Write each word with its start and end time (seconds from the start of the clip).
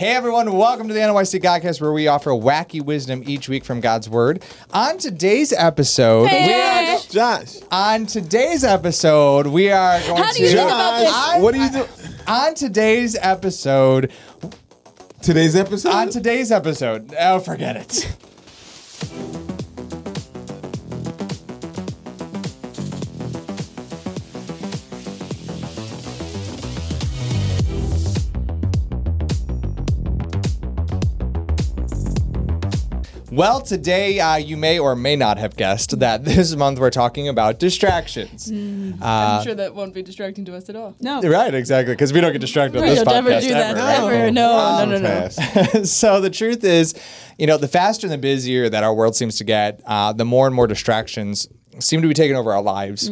Hey 0.00 0.12
everyone, 0.14 0.50
welcome 0.56 0.88
to 0.88 0.94
the 0.94 1.00
NYC 1.00 1.42
Godcast 1.42 1.78
where 1.78 1.92
we 1.92 2.08
offer 2.08 2.30
wacky 2.30 2.80
wisdom 2.82 3.22
each 3.26 3.50
week 3.50 3.66
from 3.66 3.80
God's 3.82 4.08
Word. 4.08 4.42
On 4.72 4.96
today's 4.96 5.52
episode, 5.52 6.22
we 6.22 6.54
are 6.54 6.98
Josh. 7.10 7.56
on 7.70 8.06
today's 8.06 8.64
episode, 8.64 9.48
we 9.48 9.70
are 9.70 10.00
going 10.00 10.22
How 10.22 10.30
do 10.32 10.38
to 10.38 10.42
you 10.42 10.52
feel 10.52 10.66
about 10.68 11.00
this? 11.00 11.12
I- 11.12 11.40
What 11.40 11.54
are 11.54 11.58
you 11.58 11.70
doing? 11.70 11.88
on 12.26 12.54
today's 12.54 13.14
episode, 13.20 14.10
Today's 15.20 15.54
episode? 15.54 15.90
on 15.90 16.08
today's 16.08 16.50
episode, 16.50 17.14
oh 17.20 17.38
forget 17.38 17.76
it. 17.76 18.16
Well, 33.40 33.62
today 33.62 34.20
uh, 34.20 34.36
you 34.36 34.58
may 34.58 34.78
or 34.78 34.94
may 34.94 35.16
not 35.16 35.38
have 35.38 35.56
guessed 35.56 35.98
that 36.00 36.24
this 36.26 36.54
month 36.54 36.78
we're 36.78 36.90
talking 36.90 37.26
about 37.26 37.58
distractions. 37.58 38.50
I'm 38.50 39.42
sure 39.42 39.54
that 39.54 39.74
won't 39.74 39.94
be 39.94 40.02
distracting 40.02 40.44
to 40.44 40.54
us 40.54 40.68
at 40.68 40.76
all. 40.76 40.94
No. 41.00 41.22
Right, 41.22 41.54
exactly, 41.54 41.94
because 41.94 42.12
we 42.12 42.20
don't 42.20 42.32
get 42.32 42.42
distracted 42.42 42.76
on 42.76 42.82
Right, 42.82 42.90
this 42.90 43.02
don't 43.02 43.14
podcast 43.14 43.16
ever 43.16 43.40
do 43.40 43.48
that 43.48 43.76
ever, 43.78 44.12
ever. 44.12 44.30
No, 44.30 44.84
no, 44.84 44.90
no, 44.90 44.98
no. 44.98 45.08
Pass. 45.08 45.90
so 45.90 46.20
the 46.20 46.28
truth 46.28 46.64
is, 46.64 46.94
you 47.38 47.46
know, 47.46 47.56
the 47.56 47.66
faster 47.66 48.06
and 48.06 48.12
the 48.12 48.18
busier 48.18 48.68
that 48.68 48.84
our 48.84 48.92
world 48.92 49.16
seems 49.16 49.38
to 49.38 49.44
get, 49.44 49.80
uh, 49.86 50.12
the 50.12 50.26
more 50.26 50.46
and 50.46 50.54
more 50.54 50.66
distractions 50.66 51.48
seem 51.78 52.02
to 52.02 52.08
be 52.08 52.12
taking 52.12 52.36
over 52.36 52.52
our 52.52 52.62
lives. 52.62 53.10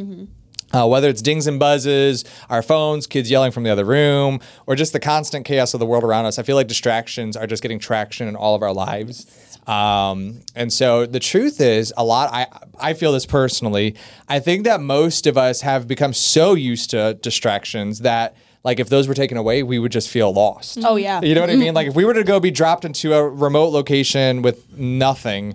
Uh, 0.75 0.87
whether 0.87 1.09
it's 1.09 1.23
dings 1.23 1.47
and 1.47 1.59
buzzes, 1.59 2.27
our 2.51 2.61
phones, 2.61 3.07
kids 3.07 3.31
yelling 3.31 3.51
from 3.51 3.63
the 3.63 3.71
other 3.71 3.87
room, 3.87 4.39
or 4.67 4.77
just 4.77 4.93
the 4.93 5.01
constant 5.01 5.47
chaos 5.47 5.73
of 5.73 5.81
the 5.81 5.87
world 5.87 6.05
around 6.05 6.27
us, 6.27 6.39
I 6.39 6.43
feel 6.43 6.57
like 6.57 6.69
distractions 6.69 7.35
are 7.35 7.47
just 7.47 7.63
getting 7.63 7.79
traction 7.79 8.29
in 8.29 8.37
all 8.37 8.55
of 8.55 8.63
our 8.63 8.75
lives. 8.75 9.48
Um, 9.69 10.41
and 10.57 10.73
so 10.73 11.05
the 11.05 11.21
truth 11.21 11.61
is, 11.61 11.93
a 11.97 12.05
lot. 12.05 12.31
I 12.33 12.47
I 12.81 12.95
feel 12.95 13.13
this 13.13 13.27
personally. 13.27 13.95
I 14.29 14.41
think 14.41 14.65
that 14.65 14.81
most 14.81 15.27
of 15.27 15.37
us 15.37 15.61
have 15.61 15.87
become 15.87 16.15
so 16.15 16.55
used 16.55 16.91
to 16.91 17.15
distractions 17.21 18.01
that, 18.01 18.35
like, 18.65 18.81
if 18.81 18.89
those 18.89 19.07
were 19.07 19.15
taken 19.15 19.37
away, 19.37 19.63
we 19.63 19.79
would 19.79 19.93
just 19.93 20.09
feel 20.09 20.33
lost. 20.33 20.79
Oh, 20.83 20.97
yeah. 20.97 21.21
You 21.21 21.35
know 21.35 21.43
what 21.43 21.51
I 21.51 21.57
mean? 21.57 21.75
Like 21.75 21.89
if 21.89 21.95
we 21.95 22.05
were 22.05 22.15
to 22.15 22.25
go 22.25 22.41
be 22.41 22.51
dropped 22.51 22.85
into 22.85 23.13
a 23.13 23.23
remote 23.29 23.69
location 23.69 24.43
with 24.43 24.73
nothing, 24.77 25.55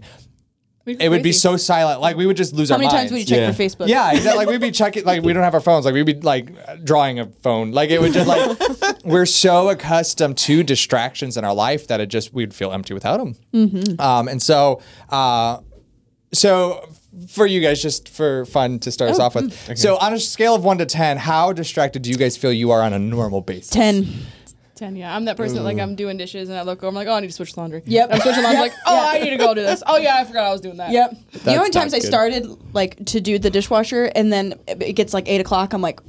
We'd 0.86 1.02
it 1.02 1.08
would 1.08 1.24
be 1.24 1.32
so 1.32 1.56
silent. 1.56 2.02
Like 2.02 2.18
we 2.18 2.26
would 2.26 2.36
just 2.36 2.54
lose 2.54 2.70
our 2.70 2.78
phone. 2.78 2.84
How 2.86 2.90
our 2.90 2.94
many 2.94 2.98
minds. 2.98 3.12
times 3.12 3.12
would 3.12 3.20
you 3.20 3.26
check 3.26 3.40
Yeah. 3.40 3.52
for 3.54 3.64
Facebook? 3.64 3.88
Yeah, 3.88 4.12
exactly. 4.12 4.38
Like 4.46 4.50
we'd 4.50 4.60
be 4.62 4.72
checking. 4.72 5.06
Like 5.06 5.24
we 5.24 5.32
don't 5.32 5.44
have 5.44 5.54
our 5.54 5.62
phones. 5.62 5.86
Like 5.86 5.94
we'd 5.94 6.06
be 6.06 6.16
like 6.16 6.84
drawing 6.84 7.20
a 7.20 7.28
phone. 7.42 7.72
Like 7.72 7.90
it 7.90 8.02
would 8.02 8.12
just 8.12 8.28
like 8.28 8.58
we're 9.06 9.26
so 9.26 9.70
accustomed 9.70 10.38
to 10.40 10.62
distractions 10.64 11.38
in 11.38 11.46
our 11.46 11.54
life 11.54 11.88
that 11.88 12.02
it 12.02 12.08
just 12.08 12.34
we'd 12.34 12.54
feel 12.54 12.72
empty 12.74 12.94
without 12.94 13.18
them. 13.18 13.36
Mm-hmm. 13.54 14.02
Um, 14.02 14.28
and 14.28 14.42
so, 14.42 14.82
uh, 15.10 15.60
so 16.34 16.90
for 17.30 17.46
you 17.46 17.62
guys, 17.62 17.82
just 17.82 18.10
for 18.10 18.44
fun 18.46 18.80
to 18.80 18.92
start 18.92 19.12
us 19.12 19.20
Oh, 19.20 19.24
off 19.24 19.36
with. 19.36 19.78
So 19.78 19.98
on 19.98 20.14
a 20.14 20.20
scale 20.20 20.56
of 20.56 20.66
one 20.66 20.80
to 20.80 20.86
ten, 20.86 21.18
how 21.18 21.54
distracted 21.54 22.02
do 22.02 22.10
you 22.10 22.18
guys 22.18 22.36
feel 22.36 22.52
you 22.52 22.72
are 22.72 22.82
on 22.82 22.92
a 22.92 23.00
normal 23.00 23.40
basis? 23.42 23.70
10. 24.84 24.96
Yeah. 24.98 25.16
I'm 25.16 25.26
that 25.26 25.38
person 25.38 25.56
that 25.58 25.64
like 25.64 25.78
mm-hmm. 25.78 25.84
I'm 25.84 25.96
doing 25.96 26.18
dishes 26.18 26.50
and 26.50 26.58
I 26.58 26.64
look 26.64 26.80
over, 26.80 26.88
I'm 26.88 26.96
like, 26.96 27.08
oh, 27.08 27.14
I 27.14 27.20
need 27.22 27.28
to 27.28 27.34
switch 27.34 27.56
laundry. 27.56 27.84
Yep. 27.86 28.10
I'm 28.12 28.20
switching 28.20 28.44
laundry. 28.44 28.54
Oh, 28.54 28.66
yep. 28.66 28.72
like, 28.72 28.80
oh, 28.86 29.10
I 29.10 29.20
need 29.20 29.30
to 29.30 29.38
go 29.38 29.54
do 29.54 29.62
this. 29.62 29.82
Oh 29.88 29.98
yeah, 29.98 30.18
I 30.18 30.26
forgot 30.26 30.46
I 30.46 30.52
was 30.52 30.62
doing 30.62 30.78
that. 30.78 30.92
Yep. 30.92 31.12
you 31.12 31.18
know 31.18 31.40
how 31.40 31.46
many 31.46 31.70
not 31.70 31.72
times 31.72 31.94
I 31.94 32.00
good. 32.00 32.08
started 32.08 32.74
like 32.74 33.04
to 33.06 33.22
do 33.22 33.40
the 33.40 33.50
dishwasher 33.50 34.12
and 34.16 34.32
then 34.32 34.56
it 34.68 34.94
gets 34.94 35.14
like 35.14 35.28
8 35.28 35.42
o'clock. 35.42 35.74
I'm 35.74 35.82
like, 35.82 36.02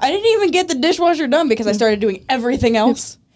I 0.00 0.10
didn't 0.10 0.26
even 0.26 0.50
get 0.50 0.68
the 0.68 0.74
dishwasher 0.74 1.28
done 1.28 1.48
because 1.48 1.66
I 1.66 1.72
started 1.72 2.00
doing 2.00 2.24
everything 2.28 2.76
else. 2.76 3.18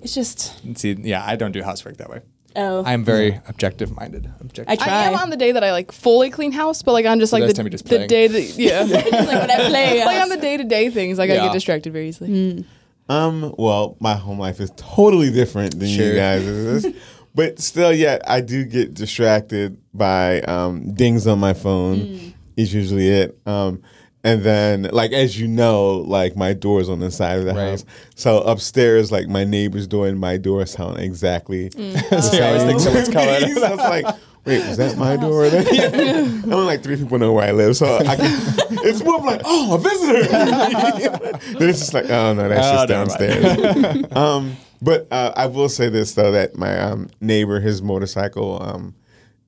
It's 0.00 0.14
just, 0.14 0.78
See, 0.78 0.92
yeah, 0.92 1.24
I 1.24 1.34
don't 1.34 1.52
do 1.52 1.62
housework 1.62 1.96
that 1.96 2.10
way. 2.10 2.20
oh. 2.56 2.84
I'm 2.84 3.04
very 3.04 3.40
objective 3.48 3.90
minded. 3.90 4.30
Objective. 4.38 4.70
I 4.70 4.76
try. 4.76 4.92
I 4.92 5.04
am 5.04 5.14
on 5.14 5.30
the 5.30 5.36
day 5.38 5.52
that 5.52 5.64
I 5.64 5.72
like 5.72 5.92
fully 5.92 6.28
clean 6.28 6.52
house, 6.52 6.82
but 6.82 6.92
like 6.92 7.06
I'm 7.06 7.20
just 7.20 7.32
like 7.32 7.40
rest 7.40 7.54
the, 7.54 7.56
time 7.56 7.64
you're 7.66 7.70
just 7.70 7.84
the 7.84 7.96
playing. 7.96 8.08
day 8.08 8.26
that 8.26 8.42
yeah. 8.58 8.86
Just 8.86 8.92
like 9.12 9.38
when 9.40 9.50
I 9.50 9.56
play. 9.70 10.04
like 10.04 10.20
on 10.20 10.28
the 10.28 10.36
day 10.36 10.58
to 10.58 10.64
day 10.64 10.90
things, 10.90 11.16
like 11.16 11.30
I 11.30 11.36
Yeah. 11.36 11.46
get 11.46 11.54
distracted 11.54 11.94
very 11.94 12.08
easily. 12.08 12.28
Hmm. 12.28 12.62
Um, 13.08 13.54
well, 13.58 13.96
my 14.00 14.14
home 14.14 14.38
life 14.38 14.60
is 14.60 14.72
totally 14.76 15.30
different 15.30 15.78
than 15.78 15.88
Sure. 15.88 16.06
you 16.06 16.14
guys. 16.14 16.86
but 17.34 17.58
still, 17.60 17.92
yet 17.92 18.22
I 18.28 18.40
do 18.40 18.64
get 18.64 18.94
distracted 18.94 19.76
by 19.92 20.40
um, 20.42 20.92
dings 20.94 21.26
on 21.26 21.38
my 21.38 21.52
phone. 21.54 22.32
Is 22.56 22.72
usually 22.72 23.08
it. 23.08 23.36
Um, 23.46 23.82
and 24.22 24.42
then, 24.42 24.84
like 24.92 25.12
as 25.12 25.38
you 25.38 25.48
know, 25.48 25.96
like 25.96 26.34
my 26.36 26.52
door's 26.54 26.88
on 26.88 27.00
the 27.00 27.10
side 27.10 27.40
of 27.40 27.44
the 27.44 27.52
Right. 27.52 27.70
house. 27.70 27.84
So 28.14 28.38
upstairs, 28.42 29.12
like 29.12 29.28
my 29.28 29.44
neighbor's 29.44 29.86
door 29.86 30.06
and 30.06 30.18
my 30.18 30.36
door 30.38 30.64
sound 30.64 30.98
exactly. 30.98 31.68
the 31.68 32.20
So 32.22 32.36
you 32.36 32.42
always 32.44 32.62
think 32.62 32.80
someone's 32.80 33.08
coming. 33.12 33.54
so 33.54 33.72
it's 33.74 33.76
like, 33.82 34.06
wait, 34.44 34.66
was 34.66 34.76
that 34.76 34.96
my 34.96 35.16
door? 35.16 35.44
I'm 35.46 36.66
like 36.66 36.82
three 36.82 36.96
people 36.96 37.18
know 37.18 37.32
where 37.32 37.48
I 37.48 37.52
live, 37.52 37.76
so 37.76 37.96
I 37.98 38.16
can, 38.16 38.26
it's 38.84 39.02
more 39.02 39.16
of 39.18 39.24
like, 39.24 39.40
oh, 39.44 39.74
a 39.74 39.78
visitor. 39.78 40.26
then 41.58 41.68
it's 41.68 41.78
just 41.80 41.94
like, 41.94 42.08
oh 42.10 42.34
no, 42.34 42.48
that's 42.48 42.66
Oh, 42.66 42.86
just 42.86 42.88
downstairs. 42.88 44.04
um, 44.16 44.56
but 44.82 45.06
uh, 45.10 45.32
I 45.36 45.46
will 45.46 45.68
say 45.68 45.88
this 45.88 46.14
though 46.14 46.32
that 46.32 46.56
my 46.56 46.78
um, 46.78 47.08
neighbor, 47.20 47.60
his 47.60 47.80
motorcycle, 47.82 48.62
um, 48.62 48.94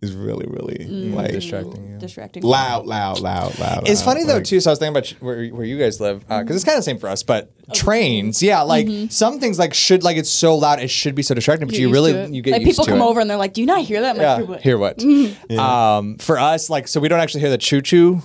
is 0.03 0.12
really, 0.15 0.47
really 0.49 0.84
mm. 0.84 1.15
like 1.15 1.33
distracting 1.33 1.89
you. 1.93 1.99
Distracting. 1.99 2.43
loud, 2.43 2.87
loud, 2.87 3.21
loud, 3.21 3.59
loud. 3.59 3.89
It's 3.89 4.01
loud. 4.01 4.12
funny 4.15 4.25
though 4.25 4.34
Like, 4.34 4.45
too. 4.45 4.61
So 4.61 4.71
I 4.71 4.73
was 4.73 4.79
thinking 4.79 4.97
about 4.97 5.09
where, 5.21 5.47
where 5.49 5.65
you 5.65 5.79
guys 5.79 6.01
live 6.01 6.25
uh, 6.29 6.43
because 6.43 6.57
it's 6.57 6.65
mm-hmm. 6.65 6.69
kind 6.71 6.79
of 6.79 6.84
the 6.84 6.91
same 6.91 6.99
for 6.99 7.09
us. 7.09 7.23
But 7.23 7.51
trains, 7.73 8.43
yeah, 8.43 8.61
like 8.62 8.87
mm-hmm. 8.87 9.09
some 9.09 9.41
things 9.41 9.59
like 9.59 9.73
should 9.75 10.03
like 10.03 10.17
it's 10.17 10.31
so 10.31 10.55
loud 10.57 10.81
it 10.81 10.89
should 10.89 11.15
be 11.15 11.23
so 11.23 11.34
distracting, 11.34 11.67
but 11.67 11.73
Get 11.73 11.81
you 11.81 11.91
really 11.93 12.12
to 12.12 12.25
it. 12.25 12.31
you 12.31 12.43
get 12.43 12.53
Like 12.53 12.61
used 12.62 12.73
people 12.73 12.84
to 12.84 12.91
come 12.91 13.01
it. 13.01 13.05
over 13.05 13.21
and 13.21 13.29
they're 13.31 13.37
like, 13.39 13.55
"Do 13.55 13.61
you 13.62 13.67
not 13.67 13.81
hear 13.81 14.03
that?" 14.03 14.17
I'm 14.17 14.21
Yeah, 14.23 14.34
like, 14.34 14.49
"What?" 14.49 14.61
hear 14.62 14.79
what? 14.79 15.03
Um, 15.59 16.19
for 16.19 16.39
us, 16.39 16.69
like 16.71 16.89
so 16.89 17.01
we 17.01 17.09
don't 17.09 17.21
actually 17.21 17.41
hear 17.41 17.51
the 17.51 17.59
choo 17.59 17.81
choo 17.81 18.23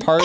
part. 0.00 0.22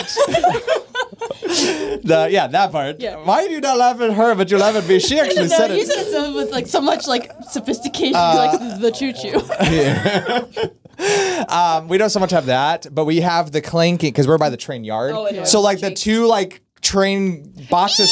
the 2.04 2.28
yeah 2.30 2.48
that 2.48 2.72
part. 2.72 3.00
Yeah. 3.00 3.24
Why 3.24 3.48
do 3.48 3.54
you 3.54 3.62
not 3.62 3.78
laugh 3.78 4.00
at 4.02 4.14
her 4.14 4.36
but 4.36 4.52
you 4.52 4.58
laugh 4.58 4.76
at 4.76 4.88
me? 4.88 5.00
She 5.00 5.20
actually 5.24 5.48
No, 5.48 5.48
said 5.48 5.72
you 5.72 5.78
it. 5.82 5.88
said 5.88 6.06
it 6.08 6.12
so 6.12 6.36
with 6.36 6.52
like 6.52 6.68
so 6.68 6.82
much 6.82 7.08
like 7.08 7.32
sophistication, 7.50 8.14
like 8.14 8.60
uh, 8.62 8.78
the 8.78 8.92
choo 8.92 9.14
choo. 9.14 10.70
Um, 11.00 11.88
we 11.88 11.98
don't 11.98 12.10
so 12.10 12.20
much 12.20 12.32
have 12.32 12.48
that, 12.48 12.88
but 12.92 13.06
we 13.06 13.22
have 13.22 13.52
the 13.52 13.62
clanking 13.62 14.10
because 14.12 14.28
we're 14.28 14.38
by 14.38 14.50
the 14.50 14.58
train 14.58 14.84
yard. 14.84 15.14
Oh, 15.16 15.26
it 15.26 15.36
is. 15.36 15.50
So 15.52 15.62
like 15.62 15.80
the 15.80 15.92
two 15.94 16.26
like 16.26 16.62
train 16.82 17.54
boxes. 17.70 18.12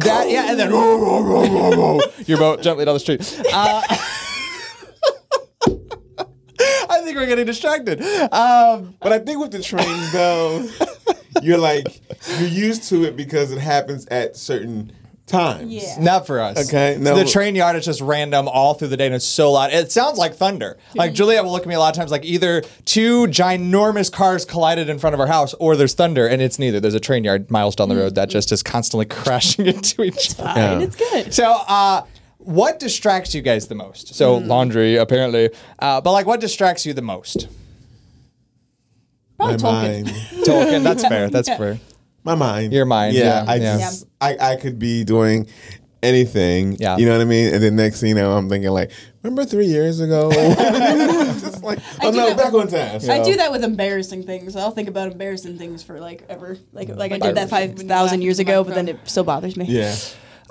that 0.00 0.30
yeah, 0.30 0.50
and 0.50 0.58
then 0.58 0.70
your 2.26 2.38
boat 2.38 2.62
gently 2.62 2.84
down 2.84 2.94
the 2.94 3.00
street. 3.00 3.20
Uh, 3.52 3.82
I 6.88 7.00
think 7.02 7.16
we're 7.16 7.26
getting 7.26 7.46
distracted. 7.46 8.00
Um, 8.32 8.94
But 9.00 9.12
I 9.12 9.18
think 9.18 9.40
with 9.40 9.50
the 9.50 9.62
trains 9.62 10.12
though, 10.12 10.66
you're 11.42 11.58
like 11.58 12.00
you're 12.38 12.48
used 12.48 12.84
to 12.88 13.04
it 13.04 13.16
because 13.16 13.50
it 13.50 13.58
happens 13.58 14.06
at 14.06 14.36
certain 14.36 14.92
times. 15.26 15.72
Yeah. 15.72 15.96
not 16.00 16.26
for 16.26 16.40
us. 16.40 16.68
Okay, 16.68 16.94
So 16.96 17.00
no. 17.02 17.16
the 17.16 17.24
train 17.24 17.54
yard 17.54 17.76
is 17.76 17.84
just 17.84 18.00
random 18.00 18.46
all 18.48 18.74
through 18.74 18.88
the 18.88 18.96
day, 18.96 19.06
and 19.06 19.14
it's 19.14 19.24
so 19.24 19.52
loud. 19.52 19.72
It 19.72 19.90
sounds 19.90 20.18
like 20.18 20.34
thunder. 20.34 20.76
Like 20.94 21.14
Juliet 21.14 21.44
will 21.44 21.52
look 21.52 21.62
at 21.62 21.68
me 21.68 21.74
a 21.74 21.78
lot 21.78 21.88
of 21.94 21.96
times, 21.96 22.10
like 22.10 22.24
either 22.24 22.62
two 22.84 23.26
ginormous 23.28 24.12
cars 24.12 24.44
collided 24.44 24.88
in 24.88 24.98
front 24.98 25.14
of 25.14 25.20
our 25.20 25.26
house, 25.26 25.54
or 25.54 25.76
there's 25.76 25.94
thunder, 25.94 26.26
and 26.26 26.42
it's 26.42 26.58
neither. 26.58 26.78
There's 26.80 26.94
a 26.94 27.00
train 27.00 27.24
yard 27.24 27.50
miles 27.50 27.74
down 27.74 27.88
the 27.88 27.96
road 27.96 28.14
that 28.16 28.28
just 28.28 28.52
is 28.52 28.62
constantly 28.62 29.06
crashing 29.22 29.66
into 29.66 30.02
each 30.02 30.38
other. 30.38 30.60
Yeah. 30.60 30.72
And 30.72 30.82
it's 30.82 30.96
good. 30.96 31.32
So, 31.32 31.50
uh, 31.68 32.02
what 32.38 32.78
distracts 32.78 33.34
you 33.34 33.40
guys 33.40 33.68
the 33.68 33.74
most? 33.74 34.14
So, 34.14 34.36
laundry, 34.36 34.96
apparently. 34.96 35.48
Uh, 35.78 36.02
but, 36.02 36.12
like, 36.12 36.26
what 36.26 36.40
distracts 36.40 36.84
you 36.84 36.92
the 36.92 37.00
most? 37.00 37.48
My 39.38 39.56
Probably 39.56 39.56
Tolkien. 39.56 40.04
mind. 40.04 40.08
Tolkien. 40.46 40.82
That's 40.82 41.02
fair. 41.08 41.30
That's 41.30 41.48
fair. 41.48 41.80
My 42.24 42.34
mind. 42.34 42.72
Your 42.72 42.84
mind, 42.86 43.14
Yeah. 43.14 43.44
yeah, 43.44 43.50
I 43.52 43.54
yeah. 43.56 43.78
just 43.78 44.06
I, 44.20 44.36
I 44.40 44.56
could 44.56 44.78
be 44.78 45.04
doing 45.04 45.46
anything. 46.02 46.76
Yeah. 46.78 46.96
You 46.96 47.06
know 47.06 47.12
what 47.12 47.20
I 47.20 47.24
mean? 47.24 47.52
And 47.54 47.62
then 47.62 47.76
next 47.76 48.00
thing 48.00 48.10
you 48.10 48.14
know, 48.14 48.32
I'm 48.36 48.48
thinking 48.48 48.70
like, 48.70 48.90
remember 49.22 49.44
three 49.44 49.66
years 49.66 50.00
ago? 50.00 50.30
just 50.32 51.62
like, 51.62 51.78
oh 52.02 52.10
no, 52.10 52.28
that- 52.28 52.36
back 52.36 52.52
on 52.54 52.68
task. 52.68 53.08
I 53.08 53.22
do 53.22 53.36
that 53.36 53.52
with 53.52 53.64
embarrassing 53.64 54.24
things. 54.24 54.56
I'll 54.56 54.70
think 54.70 54.88
about 54.88 55.12
embarrassing 55.12 55.58
things 55.58 55.82
for 55.82 56.00
like 56.00 56.24
ever. 56.28 56.56
Like 56.72 56.88
like 56.88 57.12
I 57.12 57.18
did 57.18 57.36
that 57.36 57.50
five 57.50 57.74
thousand 57.78 58.22
years 58.22 58.38
ago, 58.38 58.64
but 58.64 58.74
then 58.74 58.88
it 58.88 58.98
still 59.04 59.24
bothers 59.24 59.56
me. 59.56 59.66
Yeah. 59.66 59.94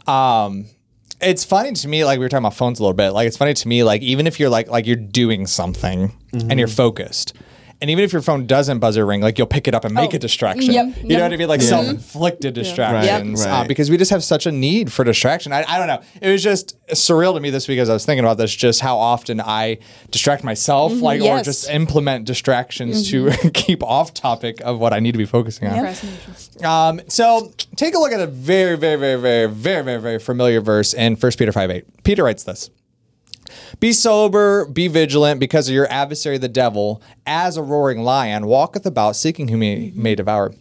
um 0.07 0.65
it's 1.21 1.45
funny 1.45 1.71
to 1.71 1.87
me 1.87 2.03
like 2.03 2.19
we 2.19 2.25
were 2.25 2.29
talking 2.29 2.43
about 2.43 2.53
phones 2.55 2.79
a 2.79 2.83
little 2.83 2.93
bit 2.95 3.11
like 3.11 3.25
it's 3.27 3.37
funny 3.37 3.53
to 3.53 3.67
me 3.69 3.81
like 3.85 4.01
even 4.01 4.27
if 4.27 4.41
you're 4.41 4.49
like 4.49 4.67
like 4.69 4.85
you're 4.85 4.97
doing 4.97 5.47
something 5.47 6.11
and 6.33 6.59
you're 6.59 6.67
focused 6.67 7.33
and 7.83 7.89
even 7.89 8.05
if 8.05 8.13
your 8.13 8.21
phone 8.21 8.47
doesn't 8.47 8.79
buzzer 8.79 9.05
ring 9.05 9.19
like 9.19 9.37
you'll 9.37 9.45
pick 9.45 9.67
it 9.67 9.75
up 9.75 9.83
and 9.83 9.93
make 9.93 10.11
Oh, 10.13 10.15
a 10.15 10.19
distraction. 10.19 10.71
yep, 10.71 10.95
you 11.03 11.17
know 11.17 11.23
what 11.23 11.33
i 11.33 11.37
mean? 11.37 11.49
Like 11.49 11.61
self-inflicted 11.61 12.53
distractions 12.53 13.41
Right, 13.45 13.51
Uh, 13.51 13.59
right. 13.59 13.67
because 13.67 13.89
we 13.91 13.97
just 13.97 14.11
have 14.11 14.23
such 14.23 14.45
a 14.45 14.51
need 14.53 14.91
for 14.91 15.03
distraction. 15.03 15.51
I, 15.51 15.65
I 15.67 15.77
don't 15.77 15.87
know. 15.87 16.01
It 16.21 16.29
was 16.31 16.41
just 16.41 16.77
surreal 16.87 17.33
to 17.35 17.41
me 17.41 17.49
this 17.49 17.67
week 17.67 17.79
as 17.79 17.89
i 17.89 17.93
was 17.93 18.05
thinking 18.05 18.23
about 18.23 18.37
this 18.37 18.53
just 18.55 18.79
how 18.79 18.97
often 18.97 19.41
i 19.41 19.77
distract 20.11 20.43
myself 20.43 20.93
like 21.01 21.21
or 21.21 21.41
just 21.41 21.69
implement 21.69 22.25
distractions 22.25 23.09
to 23.09 23.31
keep 23.53 23.81
off 23.83 24.13
topic 24.13 24.61
of 24.61 24.79
what 24.79 24.93
i 24.93 24.99
need 24.99 25.11
to 25.11 25.17
be 25.17 25.25
focusing 25.25 25.67
on. 25.67 25.73
Procrastination. 25.73 26.65
um, 26.65 27.01
so 27.09 27.51
take 27.75 27.95
a 27.95 27.99
look 27.99 28.11
at 28.13 28.19
a 28.21 28.27
very, 28.27 28.77
very, 28.77 28.95
very, 28.97 29.19
very, 29.19 29.47
very, 29.49 29.83
very, 29.83 29.99
very 30.01 30.19
familiar 30.19 30.61
verse 30.61 30.93
in 30.93 31.15
1 31.15 31.31
Peter 31.37 31.51
5 31.51 31.69
8. 31.71 32.03
Peter 32.03 32.23
writes 32.23 32.43
this 32.43 32.69
Be 33.79 33.93
sober, 33.93 34.65
be 34.65 34.87
vigilant, 34.87 35.39
because 35.39 35.67
of 35.69 35.75
your 35.75 35.87
adversary, 35.91 36.37
the 36.37 36.49
devil, 36.49 37.01
as 37.25 37.57
a 37.57 37.61
roaring 37.63 38.03
lion, 38.03 38.45
walketh 38.47 38.85
about 38.85 39.15
seeking 39.15 39.47
whom 39.47 39.61
he 39.61 39.91
may 39.95 40.15
devour. 40.15 40.53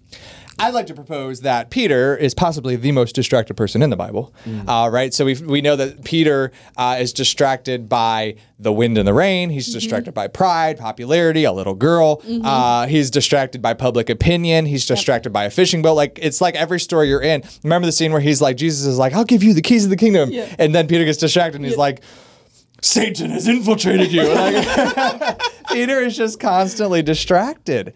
I'd 0.59 0.75
like 0.75 0.87
to 0.89 0.95
propose 0.95 1.41
that 1.41 1.71
Peter 1.71 2.15
is 2.17 2.35
possibly 2.35 2.77
the 2.77 2.93
most 2.93 3.15
distracted 3.17 3.55
person 3.55 3.83
in 3.83 3.91
the 3.91 3.97
Bible, 3.97 4.33
uh, 4.69 4.89
right? 4.93 5.13
So 5.13 5.25
we, 5.25 5.35
we 5.35 5.61
know 5.61 5.75
that 5.77 6.05
Peter 6.05 6.53
uh, 6.77 6.99
is 7.01 7.13
distracted 7.13 7.89
by 7.89 8.37
the 8.61 8.71
wind 8.71 8.97
and 8.97 9.09
the 9.09 9.15
rain. 9.15 9.51
He's 9.51 9.73
distracted 9.73 10.13
by 10.13 10.29
pride, 10.29 10.79
popularity, 10.79 11.43
a 11.45 11.53
little 11.53 11.75
girl. 11.75 12.23
Uh, 12.45 12.87
he's 12.87 13.11
distracted 13.11 13.61
by 13.61 13.75
public 13.75 14.09
opinion. 14.11 14.67
He's 14.67 14.87
distracted 14.87 15.33
by 15.33 15.45
a 15.47 15.51
fishing 15.51 15.83
boat. 15.83 15.95
Like 15.95 16.19
it's 16.23 16.41
like 16.41 16.55
every 16.55 16.79
story 16.79 17.09
you're 17.09 17.23
in. 17.23 17.43
Remember 17.65 17.87
the 17.87 17.93
scene 17.93 18.13
where 18.13 18.21
he's 18.21 18.41
like, 18.43 18.57
Jesus 18.57 18.87
is 18.87 18.99
like, 18.99 19.15
"I'll 19.15 19.25
give 19.25 19.43
you 19.43 19.55
the 19.55 19.63
keys 19.63 19.85
of 19.85 19.91
the 19.91 19.97
kingdom," 19.97 20.31
and 20.61 20.73
then 20.75 20.87
Peter 20.87 21.05
gets 21.05 21.19
distracted 21.19 21.57
and 21.57 21.65
he's 21.65 21.77
like. 21.79 22.03
Satan 22.83 23.31
has 23.31 23.49
infiltrated 23.49 24.13
you. 24.13 24.23
Like, 24.33 25.41
Peter 25.71 26.01
is 26.01 26.17
just 26.17 26.39
constantly 26.41 27.01
distracted. 27.03 27.95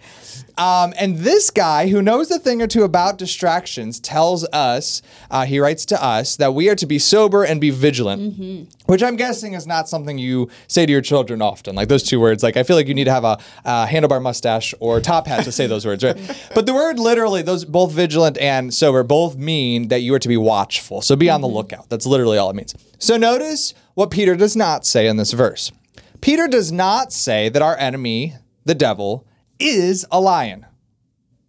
Um, 0.57 0.95
and 0.99 1.19
this 1.19 1.51
guy 1.51 1.89
who 1.89 2.01
knows 2.01 2.31
a 2.31 2.39
thing 2.39 2.63
or 2.63 2.67
two 2.67 2.85
about 2.85 3.19
distractions 3.19 4.01
tells 4.01 4.45
us, 4.47 5.03
uh, 5.31 5.45
he 5.45 5.59
writes 5.61 5.85
to 5.87 6.03
us, 6.03 6.37
that 6.37 6.55
we 6.55 6.71
are 6.71 6.75
to 6.77 6.87
be 6.87 6.99
sober 6.99 7.45
and 7.45 7.61
be 7.61 7.69
vigilant, 7.71 8.69
which 8.87 9.03
I'm 9.03 9.17
guessing 9.17 9.55
is 9.55 9.67
not 9.67 9.89
something 9.89 10.19
you 10.19 10.49
say 10.69 10.87
to 10.87 10.93
your 10.93 11.01
children 11.01 11.43
often. 11.43 11.75
Like 11.75 11.89
those 11.89 12.03
two 12.03 12.19
words, 12.19 12.43
like 12.43 12.57
I 12.57 12.63
feel 12.63 12.77
like 12.77 12.89
you 12.89 12.95
need 12.95 13.05
to 13.05 13.13
have 13.13 13.25
a, 13.25 13.39
a 13.65 13.87
handlebar 13.87 14.23
mustache 14.23 14.75
or 14.81 15.01
top 15.01 15.27
hat 15.27 15.45
to 15.45 15.53
say 15.53 15.67
those 15.67 15.87
words, 15.87 16.03
right? 16.05 16.17
But 16.55 16.67
the 16.67 16.75
word 16.75 16.99
literally, 16.99 17.43
those 17.43 17.65
both 17.65 17.93
vigilant 17.93 18.39
and 18.39 18.73
sober, 18.73 19.03
both 19.03 19.37
mean 19.37 19.89
that 19.89 20.01
you 20.01 20.15
are 20.15 20.19
to 20.19 20.29
be 20.29 20.37
watchful. 20.37 21.03
So 21.03 21.17
be 21.17 21.29
on 21.29 21.41
the 21.41 21.49
mm-hmm. 21.49 21.57
lookout. 21.57 21.89
That's 21.89 22.07
literally 22.07 22.39
all 22.39 22.51
it 22.51 22.57
means. 22.57 22.75
So 22.99 23.17
notice 23.17 23.75
what 23.95 24.11
Peter 24.11 24.37
does 24.37 24.57
not 24.57 24.87
say 24.87 25.07
in 25.07 25.17
this 25.17 25.33
verse. 25.33 25.73
Peter 26.21 26.49
does 26.49 26.73
not 26.73 27.13
say 27.13 27.49
that 27.49 27.63
our 27.63 27.77
enemy, 27.77 28.35
the 28.65 28.75
devil, 28.75 29.27
is 29.59 30.07
a 30.11 30.21
lion. 30.21 30.67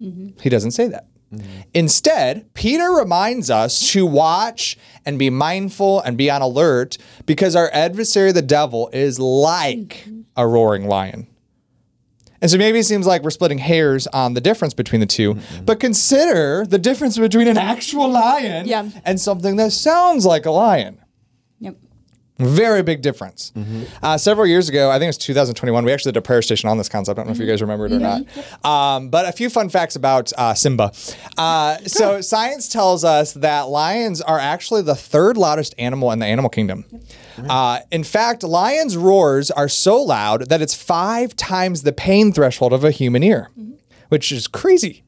Mm-hmm. 0.01 0.39
He 0.41 0.49
doesn't 0.49 0.71
say 0.71 0.87
that. 0.87 1.07
Mm-hmm. 1.33 1.61
Instead, 1.73 2.53
Peter 2.53 2.89
reminds 2.91 3.49
us 3.49 3.91
to 3.91 4.05
watch 4.05 4.77
and 5.05 5.19
be 5.19 5.29
mindful 5.29 5.99
and 6.01 6.17
be 6.17 6.29
on 6.29 6.41
alert 6.41 6.97
because 7.25 7.55
our 7.55 7.69
adversary, 7.73 8.31
the 8.31 8.41
devil, 8.41 8.89
is 8.93 9.19
like 9.19 10.05
mm-hmm. 10.05 10.21
a 10.37 10.47
roaring 10.47 10.87
lion. 10.87 11.27
And 12.41 12.51
so 12.51 12.57
maybe 12.57 12.79
it 12.79 12.85
seems 12.85 13.07
like 13.07 13.23
we're 13.23 13.31
splitting 13.31 13.57
hairs 13.57 14.05
on 14.07 14.35
the 14.35 14.41
difference 14.41 14.73
between 14.73 15.01
the 15.01 15.07
2 15.07 15.33
mm-hmm. 15.33 15.65
but 15.65 15.79
consider 15.79 16.65
the 16.67 16.77
difference 16.77 17.17
between 17.17 17.47
an 17.47 17.57
actual 17.57 18.09
lion 18.09 18.67
Yeah. 18.67 18.89
and 19.03 19.19
something 19.19 19.55
that 19.55 19.71
sounds 19.71 20.25
like 20.25 20.45
a 20.45 20.51
lion. 20.51 20.99
Very 22.39 22.83
big 22.83 23.01
difference. 23.01 23.51
Uh, 24.03 24.17
several 24.17 24.45
years 24.45 24.69
ago, 24.69 24.89
I 24.89 24.93
think 24.93 25.05
it 25.05 25.07
was 25.09 25.17
2021, 25.17 25.83
we 25.85 25.91
actually 25.91 26.11
did 26.11 26.19
a 26.19 26.21
prayer 26.21 26.41
station 26.41 26.69
on 26.69 26.77
this 26.77 26.87
concept. 26.89 27.17
I 27.17 27.21
don't 27.21 27.27
know 27.27 27.33
if 27.33 27.39
you 27.39 27.47
guys 27.47 27.61
remember 27.61 27.87
it 27.87 27.93
or 27.93 27.99
not. 27.99 28.65
Um, 28.65 29.09
but 29.09 29.27
a 29.27 29.31
few 29.31 29.49
fun 29.49 29.69
facts 29.69 29.95
about 29.95 30.31
uh, 30.37 30.53
Simba. 30.53 30.91
Uh, 31.37 31.77
so, 31.85 32.21
science 32.21 32.67
tells 32.69 33.03
us 33.03 33.33
that 33.33 33.69
lions 33.69 34.21
are 34.21 34.39
actually 34.39 34.83
the 34.83 34.95
third 34.95 35.35
loudest 35.37 35.73
animal 35.79 36.11
in 36.11 36.19
the 36.19 36.25
animal 36.25 36.49
kingdom. 36.49 36.85
Uh, 37.49 37.79
in 37.91 38.03
fact, 38.03 38.43
lions' 38.43 38.97
roars 38.97 39.49
are 39.51 39.69
so 39.69 40.01
loud 40.01 40.49
that 40.49 40.61
it's 40.61 40.75
five 40.75 41.35
times 41.35 41.83
the 41.83 41.93
pain 41.93 42.31
threshold 42.31 42.73
of 42.73 42.83
a 42.83 42.91
human 42.91 43.23
ear, 43.23 43.49
which 44.09 44.31
is 44.31 44.47
crazy. 44.47 45.03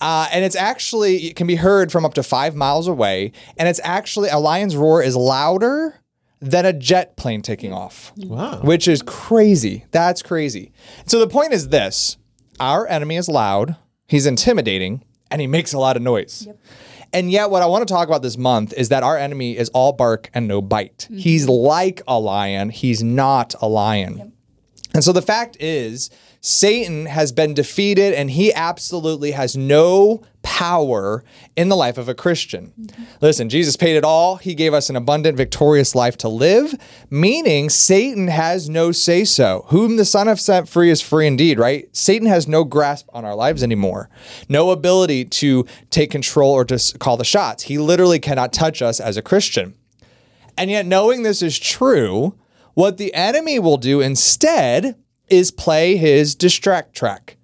Uh, 0.00 0.28
and 0.30 0.44
it's 0.44 0.56
actually, 0.56 1.28
it 1.28 1.36
can 1.36 1.46
be 1.46 1.56
heard 1.56 1.90
from 1.90 2.04
up 2.04 2.14
to 2.14 2.22
five 2.22 2.54
miles 2.54 2.86
away. 2.86 3.32
And 3.56 3.66
it's 3.68 3.80
actually, 3.82 4.28
a 4.28 4.38
lion's 4.38 4.76
roar 4.76 5.02
is 5.02 5.16
louder 5.16 6.00
than 6.40 6.66
a 6.66 6.72
jet 6.72 7.16
plane 7.16 7.42
taking 7.42 7.72
off. 7.72 8.12
Wow. 8.16 8.60
Which 8.60 8.88
is 8.88 9.02
crazy. 9.02 9.84
That's 9.90 10.22
crazy. 10.22 10.72
So 11.06 11.18
the 11.18 11.28
point 11.28 11.52
is 11.52 11.68
this 11.68 12.16
our 12.60 12.86
enemy 12.86 13.16
is 13.16 13.28
loud, 13.28 13.76
he's 14.06 14.26
intimidating, 14.26 15.04
and 15.30 15.40
he 15.40 15.46
makes 15.46 15.72
a 15.72 15.78
lot 15.78 15.96
of 15.96 16.02
noise. 16.02 16.48
And 17.12 17.30
yet, 17.30 17.50
what 17.50 17.62
I 17.62 17.66
want 17.66 17.86
to 17.86 17.92
talk 17.92 18.08
about 18.08 18.22
this 18.22 18.36
month 18.36 18.74
is 18.74 18.88
that 18.88 19.02
our 19.02 19.16
enemy 19.16 19.56
is 19.56 19.68
all 19.70 19.92
bark 19.92 20.28
and 20.34 20.48
no 20.48 20.60
bite. 20.60 21.06
Mm-hmm. 21.10 21.18
He's 21.18 21.48
like 21.48 22.02
a 22.06 22.18
lion, 22.18 22.70
he's 22.70 23.02
not 23.02 23.54
a 23.60 23.68
lion. 23.68 24.32
And 24.92 25.04
so 25.04 25.12
the 25.12 25.22
fact 25.22 25.56
is, 25.60 26.10
Satan 26.46 27.06
has 27.06 27.32
been 27.32 27.54
defeated 27.54 28.14
and 28.14 28.30
he 28.30 28.54
absolutely 28.54 29.32
has 29.32 29.56
no 29.56 30.22
power 30.42 31.24
in 31.56 31.68
the 31.68 31.74
life 31.74 31.98
of 31.98 32.08
a 32.08 32.14
Christian. 32.14 32.72
Mm-hmm. 32.80 33.02
Listen, 33.20 33.48
Jesus 33.48 33.76
paid 33.76 33.96
it 33.96 34.04
all. 34.04 34.36
He 34.36 34.54
gave 34.54 34.72
us 34.72 34.88
an 34.88 34.94
abundant, 34.94 35.36
victorious 35.36 35.96
life 35.96 36.16
to 36.18 36.28
live, 36.28 36.72
meaning 37.10 37.68
Satan 37.68 38.28
has 38.28 38.68
no 38.68 38.92
say 38.92 39.24
so. 39.24 39.64
Whom 39.70 39.96
the 39.96 40.04
Son 40.04 40.28
have 40.28 40.38
set 40.38 40.68
free 40.68 40.88
is 40.88 41.02
free 41.02 41.26
indeed, 41.26 41.58
right? 41.58 41.88
Satan 41.90 42.28
has 42.28 42.46
no 42.46 42.62
grasp 42.62 43.08
on 43.12 43.24
our 43.24 43.34
lives 43.34 43.64
anymore, 43.64 44.08
no 44.48 44.70
ability 44.70 45.24
to 45.24 45.66
take 45.90 46.12
control 46.12 46.52
or 46.52 46.64
to 46.66 46.96
call 47.00 47.16
the 47.16 47.24
shots. 47.24 47.64
He 47.64 47.76
literally 47.76 48.20
cannot 48.20 48.52
touch 48.52 48.82
us 48.82 49.00
as 49.00 49.16
a 49.16 49.22
Christian. 49.22 49.74
And 50.56 50.70
yet, 50.70 50.86
knowing 50.86 51.24
this 51.24 51.42
is 51.42 51.58
true, 51.58 52.38
what 52.74 52.98
the 52.98 53.12
enemy 53.14 53.58
will 53.58 53.78
do 53.78 54.00
instead 54.00 54.94
is 55.28 55.50
play 55.50 55.96
his 55.96 56.34
distract 56.34 56.94
track. 56.94 57.36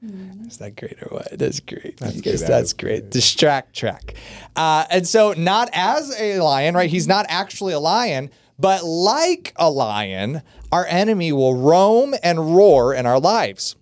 Is 0.46 0.58
that 0.58 0.76
great 0.76 1.02
or 1.02 1.08
what? 1.17 1.38
That's 1.38 1.61
great. 1.61 1.96
That's 1.96 2.20
good. 2.20 2.38
That's 2.38 2.73
great. 2.75 3.11
Distract 3.11 3.75
track. 3.75 4.14
Uh, 4.55 4.84
and 4.90 5.06
so, 5.08 5.32
not 5.32 5.70
as 5.73 6.14
a 6.20 6.40
lion, 6.40 6.75
right? 6.75 6.90
He's 6.90 7.08
not 7.08 7.25
actually 7.29 7.73
a 7.73 7.81
lion, 7.81 8.31
but 8.58 8.84
like 8.84 9.55
a 9.56 9.70
lion, 9.70 10.43
our 10.70 10.84
enemy 10.87 11.32
will 11.32 11.55
roam 11.56 12.14
and 12.23 12.55
roar 12.55 12.93
in 12.93 13.06
our 13.06 13.19
lives. 13.19 13.76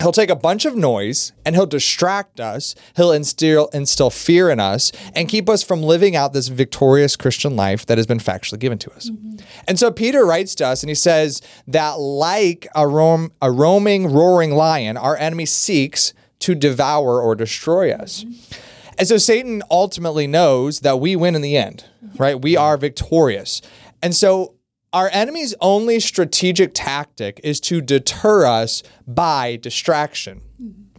He'll 0.00 0.12
take 0.12 0.30
a 0.30 0.36
bunch 0.36 0.64
of 0.64 0.74
noise 0.74 1.32
and 1.44 1.54
he'll 1.54 1.66
distract 1.66 2.40
us. 2.40 2.74
He'll 2.96 3.12
instill 3.12 3.68
instill 3.72 4.10
fear 4.10 4.50
in 4.50 4.58
us 4.58 4.90
and 5.14 5.28
keep 5.28 5.48
us 5.48 5.62
from 5.62 5.82
living 5.82 6.16
out 6.16 6.32
this 6.32 6.48
victorious 6.48 7.14
Christian 7.14 7.56
life 7.56 7.86
that 7.86 7.98
has 7.98 8.06
been 8.06 8.18
factually 8.18 8.58
given 8.58 8.78
to 8.78 8.92
us. 8.92 9.10
Mm-hmm. 9.10 9.36
And 9.68 9.78
so 9.78 9.90
Peter 9.90 10.24
writes 10.24 10.54
to 10.56 10.66
us 10.66 10.82
and 10.82 10.90
he 10.90 10.94
says 10.94 11.42
that 11.68 12.00
like 12.00 12.66
a 12.74 12.88
roam 12.88 13.32
a 13.40 13.50
roaming 13.50 14.12
roaring 14.12 14.52
lion, 14.52 14.96
our 14.96 15.16
enemy 15.16 15.46
seeks 15.46 16.14
to 16.40 16.54
devour 16.54 17.20
or 17.20 17.34
destroy 17.34 17.92
us. 17.92 18.24
Mm-hmm. 18.24 18.58
And 18.98 19.08
so 19.08 19.16
Satan 19.16 19.62
ultimately 19.70 20.26
knows 20.26 20.80
that 20.80 21.00
we 21.00 21.16
win 21.16 21.34
in 21.34 21.42
the 21.42 21.56
end, 21.56 21.84
mm-hmm. 22.04 22.22
right? 22.22 22.40
We 22.40 22.56
are 22.56 22.76
victorious. 22.76 23.62
And 24.02 24.14
so 24.14 24.54
our 24.92 25.08
enemy's 25.12 25.54
only 25.60 26.00
strategic 26.00 26.72
tactic 26.74 27.40
is 27.42 27.60
to 27.60 27.80
deter 27.80 28.46
us 28.46 28.82
by 29.06 29.56
distraction, 29.56 30.42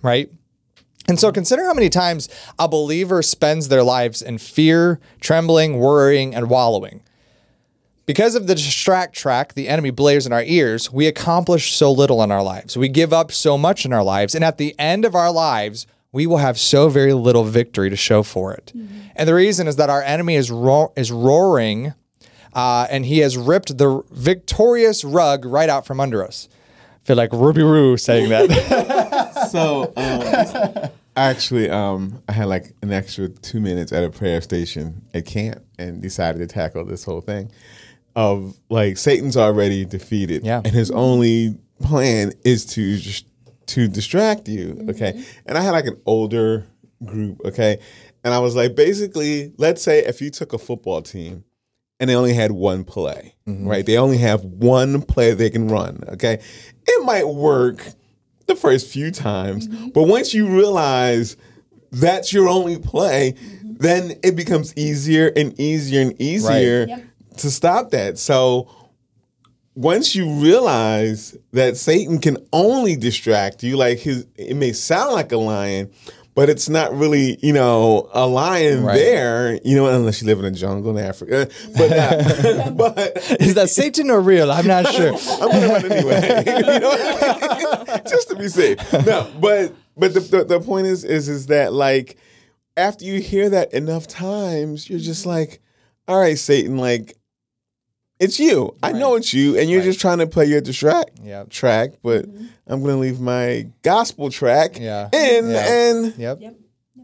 right? 0.02 0.32
And 1.08 1.20
so 1.20 1.32
consider 1.32 1.66
how 1.66 1.74
many 1.74 1.90
times 1.90 2.30
a 2.58 2.68
believer 2.68 3.22
spends 3.22 3.68
their 3.68 3.84
lives 3.84 4.22
in 4.22 4.38
fear, 4.38 5.00
trembling, 5.20 5.78
worrying, 5.78 6.34
and 6.34 6.50
wallowing. 6.50 7.02
Because 8.06 8.36
of 8.36 8.48
the 8.48 8.56
distract 8.56 9.16
track 9.16 9.54
the 9.54 9.70
enemy 9.70 9.92
blares 9.92 10.26
in 10.26 10.34
our 10.34 10.44
ears, 10.44 10.92
we 10.92 11.08
accomplish 11.08 11.74
so 11.74 11.92
little 11.92 12.22
in 12.24 12.32
our 12.32 12.44
lives. 12.44 12.76
We 12.76 12.90
give 12.90 13.14
up 13.14 13.32
so 13.32 13.58
much 13.58 13.86
in 13.86 13.94
our 13.94 14.04
lives. 14.04 14.36
And 14.36 14.44
at 14.44 14.58
the 14.58 14.78
end 14.78 15.06
of 15.06 15.16
our 15.16 15.32
lives, 15.32 15.88
we 16.12 16.28
will 16.28 16.38
have 16.38 16.60
so 16.60 16.90
very 16.90 17.14
little 17.14 17.44
victory 17.44 17.90
to 17.90 17.96
show 17.96 18.22
for 18.24 18.54
it. 18.54 18.74
Mm-hmm. 18.76 19.00
And 19.16 19.30
the 19.30 19.34
reason 19.34 19.68
is 19.68 19.78
that 19.78 19.90
our 19.90 20.02
enemy 20.02 20.36
is, 20.36 20.52
ro- 20.52 20.92
is 20.96 21.12
roaring 21.12 21.94
uh, 22.56 22.88
and 22.90 23.06
he 23.06 23.20
has 23.20 23.38
ripped 23.38 23.78
the 23.78 24.02
victorious 24.12 25.04
rug 25.04 25.46
right 25.46 25.70
out 25.70 25.86
from 25.86 26.00
under 26.00 26.24
us. 26.26 26.48
I 27.04 27.06
feel 27.08 27.18
like 27.18 27.34
Ruby 27.34 27.64
Roo 27.64 27.98
saying 27.98 28.30
that. 28.30 29.32
So 29.50 29.94
um, 29.98 30.90
actually, 31.16 31.70
um, 31.70 32.24
I 32.28 32.32
had 32.32 32.46
like 32.48 32.74
an 32.82 32.92
extra 32.92 33.28
two 33.30 33.60
minutes 33.60 33.92
at 33.92 34.04
a 34.04 34.10
prayer 34.10 34.42
station 34.42 35.02
at 35.14 35.26
camp 35.26 35.62
and 35.78 36.02
decided 36.02 36.40
to 36.40 36.48
tackle 36.48 36.86
this 36.86 37.04
whole 37.04 37.22
thing 37.22 37.52
of 38.16 38.58
like 38.70 38.98
Satan's 38.98 39.38
already 39.38 39.86
defeated, 39.86 40.44
Yeah. 40.46 40.62
and 40.64 40.74
his 40.74 40.90
only 40.92 41.58
plan 41.82 42.32
is 42.44 42.66
to 42.68 42.98
just 42.98 43.26
to 43.68 43.88
distract 43.88 44.48
you. 44.48 44.86
Okay, 44.90 45.24
and 45.46 45.58
I 45.58 45.62
had 45.62 45.72
like 45.72 45.86
an 45.86 46.00
older 46.06 46.66
group. 47.06 47.42
Okay, 47.46 47.78
and 48.24 48.34
I 48.34 48.40
was 48.40 48.56
like, 48.56 48.76
basically, 48.76 49.52
let's 49.58 49.82
say 49.84 50.00
if 50.06 50.22
you 50.22 50.30
took 50.32 50.54
a 50.54 50.58
football 50.58 51.02
team 51.02 51.44
and 52.00 52.10
they 52.10 52.16
only 52.16 52.34
had 52.34 52.52
one 52.52 52.84
play, 52.84 53.36
mm-hmm. 53.48 53.68
right? 53.68 53.86
They 53.86 53.98
only 53.98 54.18
have 54.18 54.44
one 54.44 55.02
play 55.02 55.34
they 55.34 55.50
can 55.50 55.68
run, 55.68 56.04
okay? 56.10 56.42
It 56.86 57.06
might 57.06 57.28
work 57.28 57.88
the 58.48 58.56
first 58.56 58.88
few 58.92 59.12
times, 59.12 59.68
mm-hmm. 59.68 59.90
but 59.90 60.04
once 60.04 60.34
you 60.34 60.48
realize 60.48 61.38
that's 61.92 62.34
your 62.34 62.50
only 62.50 62.78
play, 62.80 63.34
mm-hmm. 63.34 63.74
then 63.76 64.14
it 64.24 64.36
becomes 64.36 64.76
easier 64.76 65.32
and 65.36 65.58
easier 65.60 66.02
and 66.02 66.22
easier 66.22 66.88
to 67.38 67.52
stop 67.52 67.92
that. 67.92 68.18
So 68.18 68.70
once 69.76 70.16
you 70.16 70.30
realize 70.30 71.38
that 71.52 71.78
Satan 71.78 72.20
can 72.20 72.38
only 72.52 72.96
distract 72.96 73.64
you, 73.64 73.78
like 73.78 74.00
his, 74.00 74.28
it 74.36 74.56
may 74.56 74.74
sound 74.74 75.14
like 75.14 75.32
a 75.32 75.38
lion, 75.38 75.92
but 76.36 76.50
it's 76.50 76.68
not 76.70 76.96
really, 76.96 77.38
you 77.42 77.54
know, 77.54 78.10
a 78.14 78.26
lion 78.28 78.84
Right. 78.84 78.96
there, 78.98 79.60
you 79.64 79.76
know, 79.76 79.88
unless 79.88 80.22
you 80.22 80.28
live 80.28 80.40
in 80.40 80.46
a 80.46 80.52
jungle 80.52 80.98
in 80.98 81.04
Africa. 81.04 81.48
But 81.78 81.92
uh, 81.92 82.70
but 82.76 82.98
Is 83.40 83.54
that 83.56 83.70
Satan 83.70 84.10
or 84.10 84.20
real? 84.22 84.52
I'm 84.52 84.68
not 84.68 84.88
sure. 84.88 85.14
I'm 85.42 85.50
gonna 85.52 85.68
run 85.68 85.92
anyway, 85.92 86.44
you 86.48 86.80
know, 86.80 87.98
just 88.10 88.30
to 88.30 88.36
be 88.36 88.48
safe. 88.48 88.78
No, 89.06 89.30
but 89.40 89.74
but 89.96 90.14
the, 90.14 90.20
the 90.22 90.44
the 90.46 90.60
point 90.60 90.88
is 90.88 91.04
is 91.04 91.30
is 91.30 91.48
that 91.48 91.74
like 91.74 92.18
after 92.76 93.06
you 93.06 93.20
hear 93.22 93.50
that 93.50 93.74
enough 93.74 94.08
times, 94.08 94.90
you're 94.90 95.00
just 95.00 95.26
like, 95.28 95.62
all 96.08 96.20
right, 96.20 96.38
Satan, 96.40 96.78
like 96.78 97.16
it's 98.24 98.40
you. 98.40 98.76
I 98.82 98.92
know 98.94 99.16
it's 99.16 99.34
you, 99.34 99.58
and 99.58 99.70
you're 99.70 99.80
Right. 99.82 99.86
just 99.86 100.00
trying 100.00 100.20
to 100.20 100.28
play 100.28 100.46
your 100.46 100.62
distract 100.62 101.20
Yep. 101.24 101.50
track. 101.50 101.92
But 102.02 102.26
mm-hmm. 102.26 102.46
I'm 102.68 102.82
gonna 102.82 102.98
leave 102.98 103.20
my 103.20 103.68
gospel 103.82 104.30
track 104.30 104.80
Yeah. 104.80 105.10
in, 105.14 105.50
Yeah. 105.50 105.74
and 105.74 106.14
Yep. 106.18 106.38
Yep. 106.42 106.56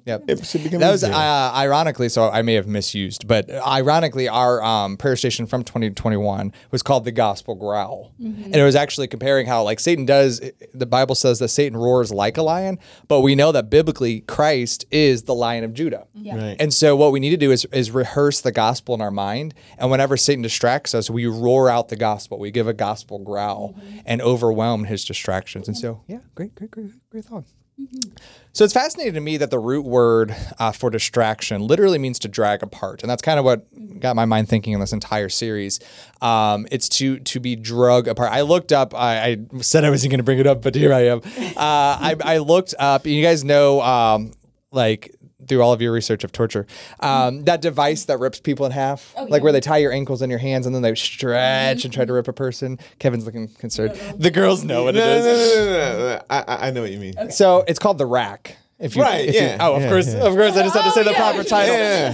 Yep. 0.10 0.24
it 0.28 0.46
should 0.46 0.64
become 0.64 0.80
That 0.80 0.92
was 0.92 1.04
uh, 1.04 1.52
ironically, 1.56 2.10
so 2.10 2.30
I 2.30 2.42
may 2.42 2.56
have 2.56 2.68
misused, 2.68 3.28
but 3.28 3.50
ironically, 3.50 4.28
our 4.28 4.64
um, 4.64 4.98
prayer 4.98 5.16
station 5.16 5.46
from 5.46 5.64
2021 5.64 6.52
was 6.72 6.82
called 6.82 7.06
the 7.06 7.12
Gospel 7.12 7.54
Growl, 7.54 8.12
and 8.20 8.56
it 8.56 8.64
was 8.64 8.76
actually 8.76 9.08
comparing 9.08 9.46
how 9.46 9.64
like 9.64 9.80
Satan 9.80 10.06
does. 10.06 10.42
The 10.74 10.86
Bible 10.88 11.14
says 11.16 11.38
that 11.40 11.50
Satan 11.50 11.78
roars 11.78 12.12
like 12.12 12.38
a 12.38 12.42
lion, 12.42 12.80
but 13.08 13.22
we 13.22 13.36
know 13.36 13.52
that 13.52 13.70
biblically 13.70 14.22
Christ 14.22 14.86
is 14.90 15.24
the 15.24 15.36
Lion 15.36 15.64
of 15.64 15.74
Judah. 15.74 16.08
Right. 16.16 16.58
And 16.60 16.74
so 16.74 16.96
what 16.96 17.12
we 17.12 17.20
need 17.20 17.32
to 17.32 17.38
do 17.38 17.52
is 17.52 17.66
is 17.66 17.92
rehearse 17.92 18.42
the 18.42 18.52
gospel 18.52 18.96
in 18.96 19.02
our 19.02 19.12
mind, 19.12 19.54
and 19.78 19.92
whenever 19.92 20.18
Satan 20.18 20.42
distracts 20.42 20.96
us, 20.96 21.10
we 21.10 21.28
roar 21.28 21.70
out 21.70 21.90
the 21.90 21.96
gospel. 21.96 22.40
We 22.40 22.50
give 22.50 22.68
a 22.68 22.74
gospel 22.74 23.20
growl 23.20 23.76
and 24.06 24.22
overwhelm 24.22 24.86
his 24.86 25.06
distractions. 25.06 25.68
And 25.68 25.78
so, 25.78 26.02
yeah, 26.08 26.20
great, 26.36 26.56
great, 26.56 26.72
great, 26.72 26.92
great 27.12 27.26
thought. 27.26 27.46
So 28.52 28.66
it's 28.66 28.74
fascinating 28.74 29.14
to 29.14 29.22
me 29.22 29.38
that 29.38 29.52
the 29.52 29.60
root 29.60 29.86
word 29.86 30.36
uh, 30.58 30.72
for 30.72 30.90
distraction 30.90 31.62
literally 31.62 31.98
means 31.98 32.20
to 32.20 32.28
drag 32.28 32.64
apart, 32.64 33.04
and 33.04 33.10
that's 33.10 33.22
kind 33.22 33.38
of 33.40 33.46
what 33.46 33.66
got 34.00 34.16
my 34.16 34.26
mind 34.26 34.50
thinking 34.50 34.74
in 34.74 34.80
this 34.80 34.92
entire 34.92 35.30
series. 35.30 35.80
Um, 36.22 36.68
it's 36.72 36.90
to 36.90 37.20
to 37.20 37.40
be 37.40 37.56
drug 37.56 38.08
apart. 38.08 38.32
I 38.32 38.42
looked 38.42 38.72
up. 38.72 38.94
I, 38.96 39.38
I 39.54 39.62
said 39.62 39.86
I 39.86 39.90
wasn't 39.90 40.12
going 40.12 40.20
to 40.20 40.24
bring 40.24 40.40
it 40.40 40.48
up, 40.48 40.62
but 40.62 40.76
here 40.76 40.92
I 40.94 41.08
am. 41.08 41.22
Uh, 41.40 41.54
I, 41.58 42.16
I 42.24 42.38
looked 42.40 42.74
up. 42.80 43.06
You 43.06 43.22
guys 43.22 43.44
know, 43.44 43.82
um, 43.82 44.34
like 44.72 45.16
through 45.48 45.62
all 45.62 45.72
of 45.74 45.82
your 45.82 45.92
research 45.92 46.24
of 46.24 46.32
torture, 46.32 46.66
um, 47.00 47.44
that 47.46 47.62
device 47.62 48.06
that 48.06 48.20
rips 48.20 48.40
people 48.40 48.66
in 48.66 48.72
half, 48.72 49.16
like 49.30 49.42
where 49.42 49.52
they 49.52 49.62
tie 49.62 49.78
your 49.78 49.92
ankles 49.92 50.22
and 50.22 50.30
your 50.30 50.40
hands 50.40 50.66
and 50.66 50.76
then 50.76 50.82
they 50.82 50.94
stretch 50.96 51.86
and 51.86 51.94
try 51.94 52.06
to 52.06 52.14
rip 52.14 52.28
a 52.28 52.34
person. 52.34 52.78
Kevin's 53.00 53.26
looking 53.26 53.48
concerned. 53.48 53.96
The 54.18 54.32
girls 54.32 54.64
know 54.64 54.84
what 54.84 54.96
no, 54.96 55.02
it 55.02 55.04
no, 55.04 55.28
is. 55.28 55.56
no, 55.56 55.66
no, 55.66 55.72
no, 55.72 55.98
no, 55.98 56.16
no. 56.16 56.22
I, 56.30 56.40
I- 56.48 56.68
I 56.68 56.72
know 56.72 56.82
what 56.82 56.92
you 56.92 57.00
mean. 57.00 57.32
So 57.32 57.64
it's 57.68 57.80
called 57.80 57.98
the 57.98 58.06
rack. 58.06 58.58
If 58.80 58.96
you, 58.96 59.02
Right, 59.02 59.28
if 59.28 59.36
you- 59.36 59.42
yeah, 59.42 59.58
oh, 59.60 59.76
of 59.76 59.82
yeah, 59.82 59.90
course, 59.90 60.08
yeah. 60.08 60.20
of 60.22 60.34
course. 60.36 60.56
I 60.56 60.64
just 60.64 60.76
had 60.76 60.84
to 60.86 60.92
say 60.92 61.04
the 61.04 61.12
yeah. 61.12 61.18
proper 61.18 61.44
title. 61.44 61.76
Yeah. 61.76 62.10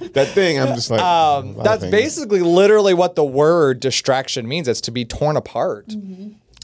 that 0.12 0.28
thing, 0.28 0.58
I'm 0.60 0.74
just 0.74 0.90
like. 0.90 1.00
Um, 1.00 1.56
that's 1.62 1.84
basically 1.86 2.40
literally 2.40 2.94
what 2.94 3.14
the 3.14 3.24
word 3.24 3.78
distraction 3.80 4.48
means. 4.48 4.66
It's 4.68 4.80
to 4.82 4.90
be 4.90 5.04
torn 5.04 5.36
apart. 5.36 5.92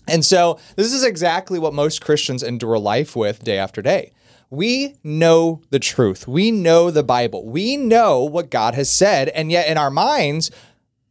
And 0.09 0.25
so 0.25 0.59
this 0.77 0.93
is 0.93 1.05
exactly 1.05 1.59
what 1.59 1.75
most 1.75 2.01
Christians 2.01 2.43
endure 2.43 2.79
life 2.79 3.15
with 3.17 3.45
day 3.45 3.59
after 3.59 3.83
day. 3.83 4.13
We 4.51 4.97
know 5.03 5.61
the 5.71 5.79
truth. 5.79 6.29
We 6.29 6.51
know 6.51 6.91
the 6.91 7.03
Bible. 7.03 7.45
We 7.45 7.77
know 7.77 8.23
what 8.23 8.51
God 8.51 8.75
has 8.75 8.89
said. 8.91 9.29
And 9.31 9.51
yet 9.51 9.69
in 9.69 9.77
our 9.77 9.91
minds, 9.91 10.51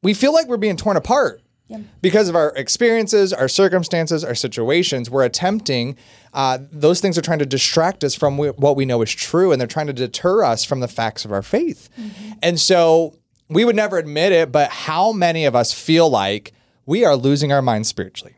we 0.02 0.14
feel 0.14 0.34
like 0.34 0.48
we're 0.48 0.58
being 0.58 0.78
torn 0.78 0.98
apart. 0.98 1.42
Because 2.00 2.30
of 2.30 2.36
our 2.36 2.54
experiences, 2.56 3.34
our 3.34 3.48
circumstances, 3.48 4.24
our 4.24 4.36
situations, 4.36 5.10
we're 5.10 5.26
attempting, 5.26 5.98
uh, 6.32 6.60
those 6.72 7.02
things 7.02 7.18
are 7.18 7.24
trying 7.24 7.40
to 7.40 7.46
distract 7.46 8.04
us 8.04 8.14
from 8.14 8.38
what 8.38 8.76
we 8.76 8.86
know 8.86 9.02
is 9.02 9.12
true, 9.12 9.52
and 9.52 9.60
they're 9.60 9.68
trying 9.68 9.88
to 9.88 9.94
deter 9.94 10.44
us 10.44 10.64
from 10.64 10.80
the 10.80 10.88
facts 10.88 11.26
of 11.26 11.32
our 11.32 11.42
faith. 11.42 11.90
And 12.44 12.60
so 12.60 13.16
we 13.50 13.66
would 13.66 13.76
never 13.76 13.98
admit 13.98 14.32
it, 14.32 14.52
but 14.52 14.70
how 14.70 15.12
many 15.12 15.46
of 15.46 15.56
us 15.56 15.74
feel 15.74 16.08
like 16.08 16.54
we 16.86 17.04
are 17.04 17.16
losing 17.16 17.52
our 17.52 17.64
minds 17.64 17.88
spiritually? 17.90 18.36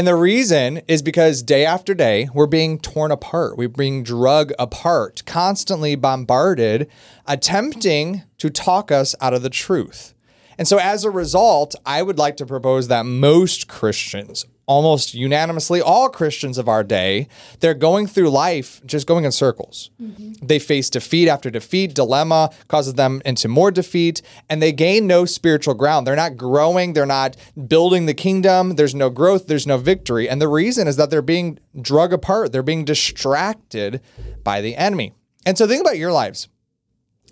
And 0.00 0.06
the 0.06 0.16
reason 0.16 0.80
is 0.88 1.02
because 1.02 1.42
day 1.42 1.66
after 1.66 1.92
day, 1.92 2.30
we're 2.32 2.46
being 2.46 2.78
torn 2.78 3.10
apart. 3.10 3.58
We're 3.58 3.68
being 3.68 4.02
drug 4.02 4.50
apart, 4.58 5.22
constantly 5.26 5.94
bombarded, 5.94 6.88
attempting 7.26 8.22
to 8.38 8.48
talk 8.48 8.90
us 8.90 9.14
out 9.20 9.34
of 9.34 9.42
the 9.42 9.50
truth. 9.50 10.14
And 10.56 10.66
so, 10.66 10.78
as 10.78 11.04
a 11.04 11.10
result, 11.10 11.74
I 11.84 12.00
would 12.00 12.16
like 12.16 12.38
to 12.38 12.46
propose 12.46 12.88
that 12.88 13.04
most 13.04 13.68
Christians, 13.68 14.46
almost 14.70 15.14
unanimously, 15.14 15.80
all 15.80 16.08
Christians 16.08 16.56
of 16.56 16.68
our 16.68 16.84
day, 16.84 17.26
they're 17.58 17.74
going 17.74 18.06
through 18.06 18.30
life 18.30 18.80
just 18.86 19.04
going 19.04 19.24
in 19.24 19.32
circles. 19.32 19.90
Mm-hmm. 20.00 20.46
They 20.46 20.60
face 20.60 20.88
defeat 20.88 21.26
after 21.26 21.50
defeat, 21.50 21.92
dilemma 21.92 22.50
causes 22.68 22.94
them 22.94 23.20
into 23.24 23.48
more 23.48 23.72
defeat, 23.72 24.22
and 24.48 24.62
they 24.62 24.70
gain 24.70 25.08
no 25.08 25.24
spiritual 25.24 25.74
ground. 25.74 26.06
They're 26.06 26.14
not 26.14 26.36
growing, 26.36 26.92
they're 26.92 27.04
not 27.04 27.36
building 27.66 28.06
the 28.06 28.14
kingdom, 28.14 28.76
there's 28.76 28.94
no 28.94 29.10
growth, 29.10 29.48
there's 29.48 29.66
no 29.66 29.76
victory. 29.76 30.28
And 30.28 30.40
the 30.40 30.46
reason 30.46 30.86
is 30.86 30.94
that 30.98 31.10
they're 31.10 31.20
being 31.20 31.58
drug 31.82 32.12
apart, 32.12 32.52
they're 32.52 32.62
being 32.62 32.84
distracted 32.84 34.00
by 34.44 34.60
the 34.60 34.76
enemy. 34.76 35.14
And 35.44 35.58
so, 35.58 35.66
think 35.66 35.80
about 35.80 35.98
your 35.98 36.12
lives 36.12 36.48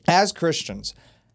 as 0.08 0.32
Christians, 0.32 0.92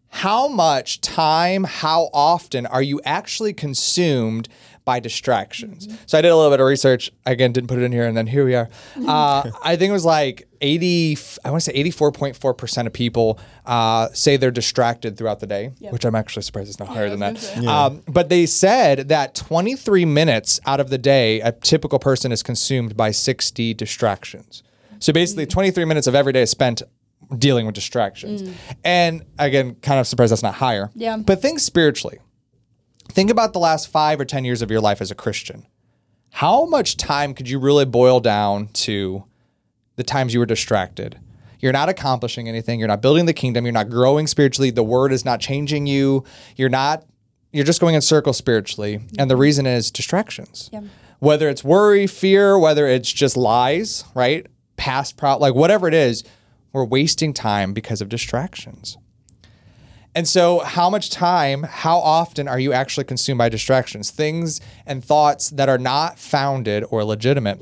how 0.08 0.48
much 0.48 1.00
time, 1.00 1.64
how 1.64 2.10
often 2.12 2.66
are 2.66 2.82
you 2.82 3.00
actually 3.04 3.52
consumed 3.52 4.48
by 4.84 5.00
distractions? 5.00 5.88
So 6.06 6.18
I 6.18 6.22
did 6.22 6.28
a 6.28 6.36
little 6.36 6.50
bit 6.50 6.60
of 6.60 6.66
research. 6.66 7.10
Again, 7.26 7.52
didn't 7.52 7.68
put 7.68 7.78
it 7.78 7.82
in 7.84 7.92
here, 7.92 8.06
and 8.06 8.16
then 8.16 8.26
here 8.26 8.44
we 8.44 8.54
are. 8.54 8.68
Uh, 9.14 9.50
I 9.62 9.76
think 9.76 9.90
it 9.90 9.92
was 9.92 10.04
like 10.04 10.48
80, 10.60 11.18
I 11.44 11.50
want 11.50 11.62
to 11.62 11.70
say 11.70 11.84
84.4% 11.84 12.86
of 12.86 12.92
people 12.92 13.38
uh, 13.66 14.08
say 14.12 14.36
they're 14.36 14.50
distracted 14.50 15.16
throughout 15.16 15.40
the 15.40 15.46
day, 15.46 15.72
which 15.90 16.04
I'm 16.04 16.14
actually 16.14 16.42
surprised 16.42 16.70
it's 16.70 16.78
not 16.78 16.88
higher 16.88 17.10
than 17.10 17.20
that. 17.20 17.56
Um, 17.66 18.02
but 18.08 18.28
they 18.30 18.46
said 18.46 19.08
that 19.08 19.34
23 19.34 20.04
minutes 20.04 20.58
out 20.66 20.80
of 20.80 20.90
the 20.90 20.98
day, 20.98 21.40
a 21.40 21.52
typical 21.52 21.98
person 21.98 22.32
is 22.32 22.42
consumed 22.42 22.96
by 22.96 23.10
60 23.10 23.74
distractions. 23.74 24.62
So 25.00 25.12
basically, 25.12 25.46
23 25.46 25.84
minutes 25.84 26.06
of 26.06 26.14
every 26.14 26.32
day 26.32 26.42
is 26.42 26.50
spent 26.50 26.82
dealing 27.38 27.66
with 27.66 27.74
distractions. 27.74 28.42
And 28.84 29.24
again, 29.38 29.76
kind 29.76 30.00
of 30.00 30.06
surprised 30.06 30.32
that's 30.32 30.42
not 30.42 30.54
higher. 30.54 30.90
Yeah. 30.94 31.16
But 31.18 31.42
think 31.42 31.60
spiritually. 31.60 32.18
Think 33.14 33.30
about 33.30 33.52
the 33.52 33.60
last 33.60 33.86
five 33.86 34.18
or 34.18 34.24
10 34.24 34.44
years 34.44 34.60
of 34.60 34.72
your 34.72 34.80
life 34.80 35.00
as 35.00 35.12
a 35.12 35.14
Christian. 35.14 35.68
How 36.32 36.66
much 36.66 36.96
time 36.96 37.32
could 37.32 37.48
you 37.48 37.60
really 37.60 37.84
boil 37.84 38.18
down 38.18 38.66
to 38.72 39.22
the 39.94 40.02
times 40.02 40.34
you 40.34 40.40
were 40.40 40.46
distracted? 40.46 41.20
You're 41.60 41.72
not 41.72 41.88
accomplishing 41.88 42.48
anything. 42.48 42.80
You're 42.80 42.88
not 42.88 43.02
building 43.02 43.26
the 43.26 43.32
kingdom. 43.32 43.64
You're 43.64 43.72
not 43.72 43.88
growing 43.88 44.26
spiritually. 44.26 44.72
The 44.72 44.82
word 44.82 45.12
is 45.12 45.24
not 45.24 45.38
changing 45.38 45.86
you. 45.86 46.24
You're 46.56 46.68
not, 46.68 47.04
you're 47.52 47.64
just 47.64 47.80
going 47.80 47.94
in 47.94 48.00
circles 48.00 48.36
spiritually. 48.36 49.00
And 49.16 49.30
the 49.30 49.36
reason 49.36 49.64
is 49.64 49.92
distractions. 49.92 50.68
Yeah. 50.72 50.80
Whether 51.20 51.48
it's 51.48 51.62
worry, 51.62 52.08
fear, 52.08 52.58
whether 52.58 52.88
it's 52.88 53.12
just 53.12 53.36
lies, 53.36 54.02
right? 54.16 54.44
Past 54.76 55.16
pro, 55.16 55.38
like 55.38 55.54
whatever 55.54 55.86
it 55.86 55.94
is, 55.94 56.24
we're 56.72 56.84
wasting 56.84 57.32
time 57.32 57.74
because 57.74 58.00
of 58.00 58.08
distractions. 58.08 58.98
And 60.14 60.28
so, 60.28 60.60
how 60.60 60.88
much 60.88 61.10
time, 61.10 61.64
how 61.64 61.98
often 61.98 62.46
are 62.46 62.58
you 62.58 62.72
actually 62.72 63.04
consumed 63.04 63.38
by 63.38 63.48
distractions, 63.48 64.10
things 64.10 64.60
and 64.86 65.04
thoughts 65.04 65.50
that 65.50 65.68
are 65.68 65.78
not 65.78 66.18
founded 66.18 66.84
or 66.90 67.04
legitimate? 67.04 67.60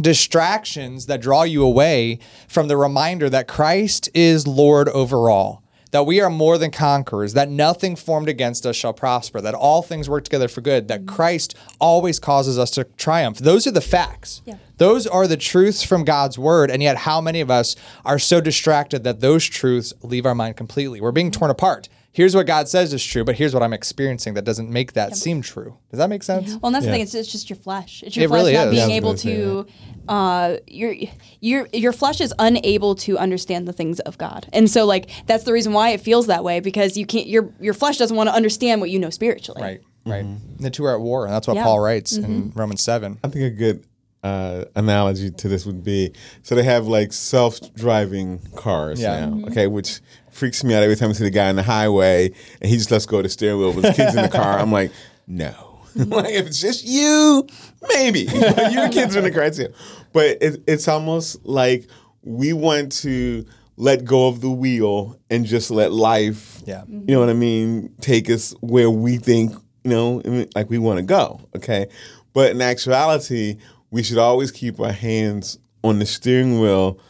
Distractions 0.00 1.06
that 1.06 1.20
draw 1.20 1.42
you 1.42 1.62
away 1.62 2.18
from 2.48 2.68
the 2.68 2.78
reminder 2.78 3.28
that 3.28 3.46
Christ 3.46 4.08
is 4.14 4.46
Lord 4.46 4.88
over 4.88 5.28
all, 5.28 5.62
that 5.90 6.06
we 6.06 6.20
are 6.20 6.30
more 6.30 6.58
than 6.58 6.70
conquerors, 6.70 7.34
that 7.34 7.48
nothing 7.48 7.96
formed 7.96 8.28
against 8.28 8.64
us 8.64 8.76
shall 8.76 8.92
prosper, 8.92 9.40
that 9.40 9.54
all 9.54 9.82
things 9.82 10.08
work 10.08 10.24
together 10.24 10.48
for 10.48 10.60
good, 10.60 10.88
that 10.88 11.00
mm-hmm. 11.00 11.14
Christ 11.14 11.56
always 11.80 12.18
causes 12.18 12.58
us 12.58 12.70
to 12.72 12.84
triumph. 12.84 13.38
Those 13.38 13.66
are 13.66 13.72
the 13.72 13.80
facts. 13.80 14.42
Yeah. 14.44 14.56
Those 14.78 15.06
are 15.06 15.26
the 15.26 15.36
truths 15.36 15.82
from 15.82 16.04
God's 16.04 16.38
word. 16.38 16.70
And 16.70 16.82
yet, 16.82 16.98
how 16.98 17.20
many 17.20 17.40
of 17.40 17.50
us 17.50 17.76
are 18.04 18.18
so 18.18 18.40
distracted 18.40 19.04
that 19.04 19.20
those 19.20 19.44
truths 19.44 19.92
leave 20.02 20.26
our 20.26 20.34
mind 20.34 20.56
completely? 20.56 21.00
We're 21.00 21.12
being 21.12 21.30
mm-hmm. 21.30 21.38
torn 21.38 21.50
apart. 21.50 21.88
Here's 22.12 22.34
what 22.34 22.46
God 22.46 22.68
says 22.68 22.92
is 22.92 23.04
true, 23.04 23.22
but 23.24 23.36
here's 23.36 23.54
what 23.54 23.62
I'm 23.62 23.72
experiencing 23.72 24.34
that 24.34 24.44
doesn't 24.44 24.68
make 24.68 24.94
that 24.94 25.16
seem 25.16 25.42
true. 25.42 25.76
Does 25.90 25.98
that 25.98 26.08
make 26.08 26.24
sense? 26.24 26.48
Well, 26.56 26.66
and 26.66 26.74
that's 26.74 26.84
Yeah. 26.84 26.90
the 26.90 26.94
thing. 26.96 27.02
It's, 27.02 27.14
it's 27.14 27.30
just 27.30 27.48
your 27.48 27.56
flesh. 27.56 28.02
It's 28.04 28.16
your 28.16 28.24
It 28.24 28.28
flesh 28.28 28.38
really 28.40 28.52
not 28.54 28.66
is. 28.68 28.74
being 28.74 28.90
able 28.90 29.12
was 29.12 29.22
gonna. 29.22 29.64
Uh, 30.08 30.56
your 30.66 30.92
your 31.40 31.68
your 31.72 31.92
flesh 31.92 32.20
is 32.20 32.34
unable 32.40 32.96
to 32.96 33.16
understand 33.16 33.68
the 33.68 33.72
things 33.72 34.00
of 34.00 34.18
God, 34.18 34.48
and 34.52 34.68
so 34.68 34.86
like 34.86 35.08
that's 35.26 35.44
the 35.44 35.52
reason 35.52 35.72
why 35.72 35.90
it 35.90 36.00
feels 36.00 36.26
that 36.26 36.42
way 36.42 36.58
because 36.58 36.96
you 36.96 37.06
can't. 37.06 37.28
Your 37.28 37.52
your 37.60 37.74
flesh 37.74 37.96
doesn't 37.98 38.16
want 38.16 38.28
to 38.28 38.34
understand 38.34 38.80
what 38.80 38.90
you 38.90 38.98
know 38.98 39.10
spiritually. 39.10 39.62
Right, 39.62 39.80
right. 40.04 40.26
The 40.58 40.70
two 40.70 40.84
are 40.86 40.94
at 40.94 41.00
war, 41.00 41.26
and 41.26 41.32
that's 41.32 41.46
what 41.46 41.54
Yeah. 41.54 41.62
Paul 41.62 41.78
writes 41.78 42.16
in 42.16 42.50
Romans 42.56 42.82
7. 42.82 43.18
I 43.22 43.28
think 43.28 43.44
a 43.44 43.50
good 43.50 43.84
uh, 44.24 44.64
analogy 44.74 45.30
to 45.30 45.48
this 45.48 45.64
would 45.64 45.82
be 45.84 46.12
so 46.42 46.54
they 46.56 46.62
have 46.64 46.86
like 46.88 47.12
self-driving 47.12 48.40
cars 48.56 49.00
Yeah. 49.00 49.26
now, 49.26 49.46
okay, 49.46 49.66
which 49.66 50.00
freaks 50.30 50.62
me 50.64 50.74
out 50.74 50.82
every 50.82 50.96
time 50.96 51.10
I 51.10 51.12
see 51.12 51.24
the 51.24 51.30
guy 51.30 51.48
on 51.48 51.56
the 51.56 51.62
highway 51.62 52.32
and 52.60 52.70
he 52.70 52.76
just 52.76 52.90
lets 52.90 53.06
go 53.06 53.18
of 53.18 53.24
the 53.24 53.28
steering 53.28 53.58
wheel 53.58 53.72
with 53.72 53.84
his 53.84 53.96
kids 53.96 54.14
in 54.14 54.22
the 54.22 54.28
car. 54.28 54.58
I'm 54.58 54.72
like, 54.72 54.92
no. 55.26 55.78
like 55.96 56.30
if 56.34 56.46
it's 56.46 56.60
just 56.60 56.84
you, 56.84 57.46
maybe 57.88 58.26
but 58.40 58.72
your 58.72 58.88
kids 58.90 59.16
are 59.16 59.18
in 59.18 59.24
the 59.24 59.30
criteria. 59.32 59.72
But 60.12 60.38
it, 60.40 60.62
it's 60.66 60.86
almost 60.88 61.44
like 61.44 61.86
we 62.22 62.52
want 62.52 62.92
to 63.00 63.44
let 63.76 64.04
go 64.04 64.28
of 64.28 64.40
the 64.40 64.50
wheel 64.50 65.18
and 65.30 65.44
just 65.46 65.70
let 65.70 65.90
life, 65.92 66.62
Yeah. 66.66 66.84
you 66.88 67.02
know 67.14 67.20
what 67.20 67.30
I 67.30 67.34
mean, 67.34 67.94
take 68.00 68.28
us 68.30 68.52
where 68.60 68.90
we 68.90 69.16
think, 69.16 69.52
you 69.84 69.90
know, 69.90 70.46
like 70.54 70.68
we 70.68 70.78
want 70.78 70.98
to 70.98 71.02
go. 71.02 71.40
Okay, 71.56 71.86
but 72.34 72.50
in 72.50 72.60
actuality, 72.60 73.56
we 73.90 74.02
should 74.02 74.18
always 74.18 74.50
keep 74.52 74.78
our 74.80 74.92
hands 74.92 75.58
on 75.82 75.98
the 75.98 76.06
steering 76.06 76.60
wheel 76.60 77.00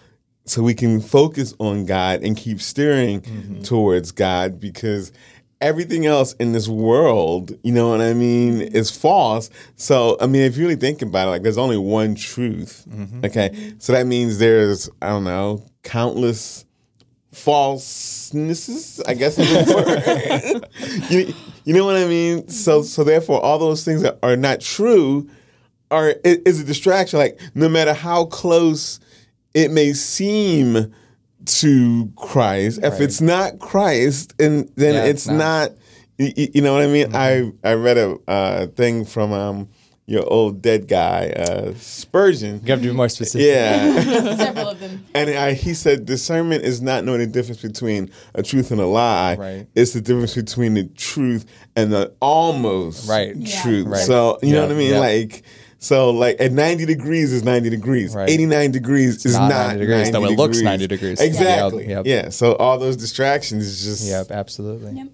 so 0.51 0.65
we 0.65 0.75
can 0.75 1.01
focus 1.01 1.55
on 1.61 1.87
God 1.87 2.25
and 2.25 2.37
keep 2.37 2.61
steering 2.61 3.21
mm-hmm. 3.21 3.63
towards 3.63 4.11
God 4.11 4.59
because 4.59 5.13
everything 5.61 6.07
else 6.07 6.33
in 6.35 6.51
this 6.53 6.67
world, 6.67 7.53
you 7.63 7.71
know 7.71 7.91
what 7.91 8.01
I 8.01 8.15
mean, 8.15 8.61
is 8.61 8.91
false. 8.91 9.49
So, 9.77 10.17
I 10.21 10.27
mean, 10.27 10.43
if 10.43 10.57
you 10.57 10.65
really 10.65 10.75
think 10.75 11.03
about 11.03 11.29
it, 11.29 11.31
like 11.31 11.43
there's 11.43 11.57
only 11.57 11.79
one 11.79 12.17
truth. 12.17 12.85
Mm-hmm. 12.91 13.27
Okay. 13.27 13.75
So 13.79 13.93
that 13.93 14.09
means 14.09 14.39
there's, 14.39 14.91
I 15.01 15.11
don't 15.11 15.23
know, 15.23 15.65
countless 15.85 16.65
falsenesses, 17.33 19.01
I 19.07 19.15
guess 19.15 19.39
is 19.39 19.49
the 19.49 20.65
word. 21.01 21.11
you, 21.11 21.33
you 21.65 21.75
know 21.75 21.85
what 21.85 21.95
I 21.95 22.07
mean? 22.07 22.49
So 22.49 22.81
mm-hmm. 22.81 22.87
so 22.87 23.05
therefore 23.05 23.41
all 23.41 23.61
those 23.61 23.85
things 23.85 24.03
that 24.03 24.19
are 24.25 24.37
not 24.37 24.61
true 24.61 25.31
are 25.93 26.17
is 26.25 26.61
a 26.61 26.65
distraction. 26.65 27.21
Like 27.21 27.39
no 27.55 27.69
matter 27.69 27.95
how 27.95 28.25
close 28.25 28.99
it 29.55 29.71
may 29.71 29.93
seem 29.93 30.93
to 31.47 32.13
Christ, 32.17 32.81
if 32.83 33.01
it's 33.01 33.21
not 33.21 33.59
Christ, 33.59 34.35
and 34.39 34.71
then 34.77 34.95
Yeah, 34.95 35.05
it's 35.05 35.23
it's 35.23 35.27
not. 35.29 35.37
not. 35.37 35.71
y- 36.19 36.35
y- 36.37 36.49
You 36.55 36.63
know 36.63 36.73
what 36.73 36.83
I 36.83 36.87
mean? 36.87 37.15
I 37.15 37.51
I 37.65 37.73
read 37.75 37.97
a 37.99 38.17
uh, 38.29 38.67
thing 38.69 39.05
from 39.05 39.33
um 39.33 39.69
your 40.07 40.25
old 40.31 40.61
dead 40.61 40.89
guy 40.89 41.29
uh, 41.31 41.73
Spurgeon. 41.77 42.61
You 42.65 42.73
have 42.73 42.83
to 42.83 42.89
be 42.89 42.93
more 42.95 43.09
specific. 43.09 43.47
Yeah. 43.47 44.01
Several 44.37 44.71
of 44.71 44.81
them. 44.81 45.05
And 45.15 45.31
I, 45.31 45.53
he 45.53 45.73
said 45.73 46.05
discernment 46.05 46.65
is 46.65 46.83
not 46.83 47.05
knowing 47.05 47.21
the 47.21 47.27
difference 47.29 47.63
between 47.63 48.11
a 48.35 48.43
truth 48.43 48.73
and 48.73 48.81
a 48.81 48.87
lie. 48.87 49.37
Right. 49.37 49.67
It's 49.77 49.93
the 49.93 50.01
difference 50.01 50.35
between 50.35 50.75
the 50.75 50.85
truth 50.97 51.47
and 51.77 51.93
the 51.93 52.13
almost 52.21 53.09
Right. 53.09 53.37
Yeah. 53.37 53.63
truth. 53.63 53.87
Right. 53.87 54.01
So 54.05 54.39
you 54.43 54.53
know 54.53 54.63
what 54.63 54.73
I 54.73 54.75
mean? 54.75 54.91
yeah. 54.91 54.99
Like 54.99 55.43
so 55.83 56.11
like 56.11 56.39
at 56.41 56.53
90 56.53 56.85
degrees 56.85 57.33
is 57.33 57.43
90 57.43 57.71
degrees. 57.71 58.15
Right. 58.15 58.29
89 58.29 58.71
degrees 58.71 59.25
is 59.25 59.33
not 59.33 59.49
not, 59.49 59.67
90 59.69 59.81
degrees, 59.81 60.11
though 60.11 60.25
it 60.27 60.37
looks 60.37 60.61
90 60.61 60.87
degrees. 60.87 61.21
Exactly. 61.21 61.89
Yep, 61.89 62.07
yep. 62.07 62.25
Yeah. 62.25 62.29
So 62.29 62.55
all 62.57 62.79
those 62.79 62.97
distractions 62.97 63.67
is 63.67 63.83
just 63.83 64.07
Yep, 64.07 64.31
absolutely. 64.31 65.11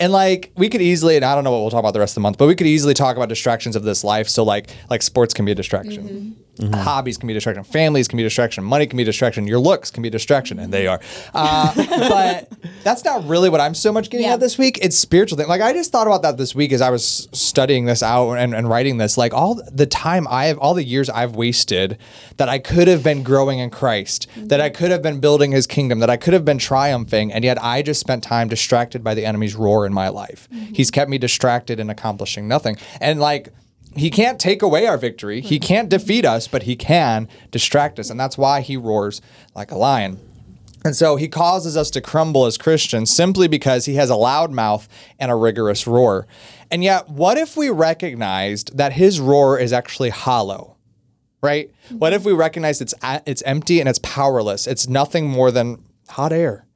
And 0.00 0.12
like 0.12 0.52
we 0.56 0.70
could 0.70 0.80
easily, 0.80 1.16
and 1.16 1.24
I 1.24 1.34
don't 1.34 1.44
know 1.44 1.52
what 1.52 1.60
we'll 1.60 1.70
talk 1.70 1.80
about 1.80 1.92
the 1.92 2.00
rest 2.00 2.12
of 2.12 2.14
the 2.16 2.20
month, 2.22 2.38
but 2.38 2.46
we 2.46 2.54
could 2.54 2.66
easily 2.66 2.94
talk 2.94 3.16
about 3.16 3.28
distractions 3.28 3.76
of 3.76 3.82
this 3.82 4.02
life. 4.02 4.28
So 4.28 4.42
like 4.42 4.70
like 4.88 5.02
sports 5.02 5.34
can 5.34 5.44
be 5.44 5.52
a 5.52 5.54
distraction. 5.54 6.08
Mm-hmm. 6.08 6.42
Mm-hmm. 6.56 6.74
Hobbies 6.74 7.18
can 7.18 7.26
be 7.26 7.34
distraction. 7.34 7.64
Families 7.64 8.08
can 8.08 8.16
be 8.16 8.22
distraction. 8.22 8.64
Money 8.64 8.86
can 8.86 8.96
be 8.96 9.04
distraction. 9.04 9.46
Your 9.46 9.58
looks 9.58 9.90
can 9.90 10.02
be 10.02 10.10
distraction, 10.10 10.58
and 10.58 10.72
they 10.72 10.86
are. 10.86 11.00
Uh, 11.34 11.72
but 12.08 12.52
that's 12.82 13.04
not 13.04 13.26
really 13.26 13.50
what 13.50 13.60
I'm 13.60 13.74
so 13.74 13.92
much 13.92 14.10
getting 14.10 14.26
Yeah. 14.26 14.34
at 14.34 14.40
this 14.40 14.56
week. 14.56 14.78
It's 14.82 14.96
spiritual 14.96 15.38
thing. 15.38 15.48
Like 15.48 15.60
I 15.60 15.72
just 15.72 15.92
thought 15.92 16.06
about 16.06 16.22
that 16.22 16.38
this 16.38 16.54
week 16.54 16.72
as 16.72 16.80
I 16.80 16.90
was 16.90 17.28
studying 17.32 17.84
this 17.84 18.02
out 18.02 18.34
and, 18.34 18.54
and 18.54 18.68
writing 18.68 18.96
this. 18.96 19.18
Like 19.18 19.34
all 19.34 19.60
the 19.70 19.86
time 19.86 20.26
I 20.28 20.46
have, 20.46 20.58
all 20.58 20.74
the 20.74 20.84
years 20.84 21.10
I've 21.10 21.36
wasted 21.36 21.98
that 22.38 22.48
I 22.48 22.58
could 22.58 22.88
have 22.88 23.02
been 23.02 23.22
growing 23.22 23.58
in 23.58 23.70
Christ, 23.70 24.26
that 24.36 24.60
I 24.60 24.68
mm-hmm. 24.68 24.78
could 24.78 24.90
have 24.90 25.02
been 25.02 25.20
building 25.20 25.52
His 25.52 25.66
kingdom, 25.66 25.98
that 25.98 26.10
I 26.10 26.16
could 26.16 26.32
have 26.32 26.44
been 26.44 26.58
triumphing, 26.58 27.32
and 27.32 27.44
yet 27.44 27.62
I 27.62 27.82
just 27.82 28.00
spent 28.00 28.22
time 28.22 28.48
distracted 28.48 29.04
by 29.04 29.14
the 29.14 29.26
enemy's 29.26 29.54
roar 29.54 29.86
in 29.86 29.92
my 29.92 30.08
life. 30.08 30.48
Mm-hmm. 30.52 30.74
He's 30.74 30.90
kept 30.90 31.10
me 31.10 31.18
distracted 31.18 31.80
and 31.80 31.90
accomplishing 31.90 32.48
nothing. 32.48 32.76
And 33.00 33.20
like 33.20 33.52
he 33.96 34.10
can't 34.10 34.38
take 34.38 34.62
away 34.62 34.86
our 34.86 34.98
victory. 34.98 35.40
He 35.40 35.56
hmm. 35.56 35.62
can't 35.64 35.88
defeat 35.88 36.24
us, 36.24 36.48
but 36.48 36.64
he 36.64 36.76
can 36.76 37.28
distract 37.50 37.98
us. 37.98 38.10
And 38.10 38.18
that's 38.18 38.38
why 38.38 38.60
he 38.60 38.76
roars 38.76 39.20
like 39.54 39.70
a 39.70 39.76
lion. 39.76 40.20
And 40.84 40.94
so 40.94 41.16
he 41.16 41.26
causes 41.26 41.76
us 41.76 41.90
to 41.90 42.00
crumble 42.00 42.46
as 42.46 42.56
Christians 42.56 43.10
simply 43.10 43.48
because 43.48 43.86
he 43.86 43.96
has 43.96 44.08
a 44.08 44.14
loud 44.14 44.52
mouth 44.52 44.88
and 45.18 45.32
a 45.32 45.34
rigorous 45.34 45.86
roar. 45.86 46.28
And 46.70 46.84
yet, 46.84 47.08
what 47.08 47.38
if 47.38 47.56
we 47.56 47.70
recognized 47.70 48.76
that 48.76 48.92
his 48.92 49.18
roar 49.18 49.58
is 49.58 49.72
actually 49.72 50.10
hollow? 50.10 50.76
Right? 51.42 51.72
Mm-hmm. 51.86 51.98
What 51.98 52.12
if 52.12 52.24
we 52.24 52.32
recognized 52.32 52.82
it's 52.82 52.94
it's 53.26 53.42
empty 53.42 53.80
and 53.80 53.88
it's 53.88 53.98
powerless? 54.00 54.66
It's 54.66 54.88
nothing 54.88 55.28
more 55.28 55.50
than 55.50 55.84
hot 56.08 56.32
air. 56.32 56.66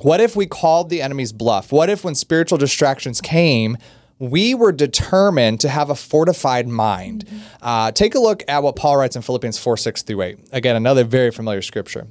What 0.00 0.20
if 0.20 0.34
we 0.34 0.46
called 0.46 0.88
the 0.88 1.02
enemy's 1.02 1.32
bluff? 1.32 1.70
What 1.70 1.90
if 1.90 2.04
when 2.04 2.14
spiritual 2.14 2.58
distractions 2.58 3.20
came, 3.20 3.76
we 4.20 4.54
were 4.54 4.70
determined 4.70 5.58
to 5.60 5.68
have 5.68 5.90
a 5.90 5.96
fortified 5.96 6.68
mind? 6.68 7.26
Uh, 7.60 7.90
take 7.90 8.14
a 8.14 8.20
look 8.20 8.44
at 8.46 8.62
what 8.62 8.76
Paul 8.76 8.98
writes 8.98 9.16
in 9.16 9.22
Philippians 9.22 9.58
4 9.58 9.76
6 9.76 10.02
through 10.02 10.22
8. 10.22 10.38
Again, 10.52 10.76
another 10.76 11.02
very 11.02 11.32
familiar 11.32 11.62
scripture. 11.62 12.06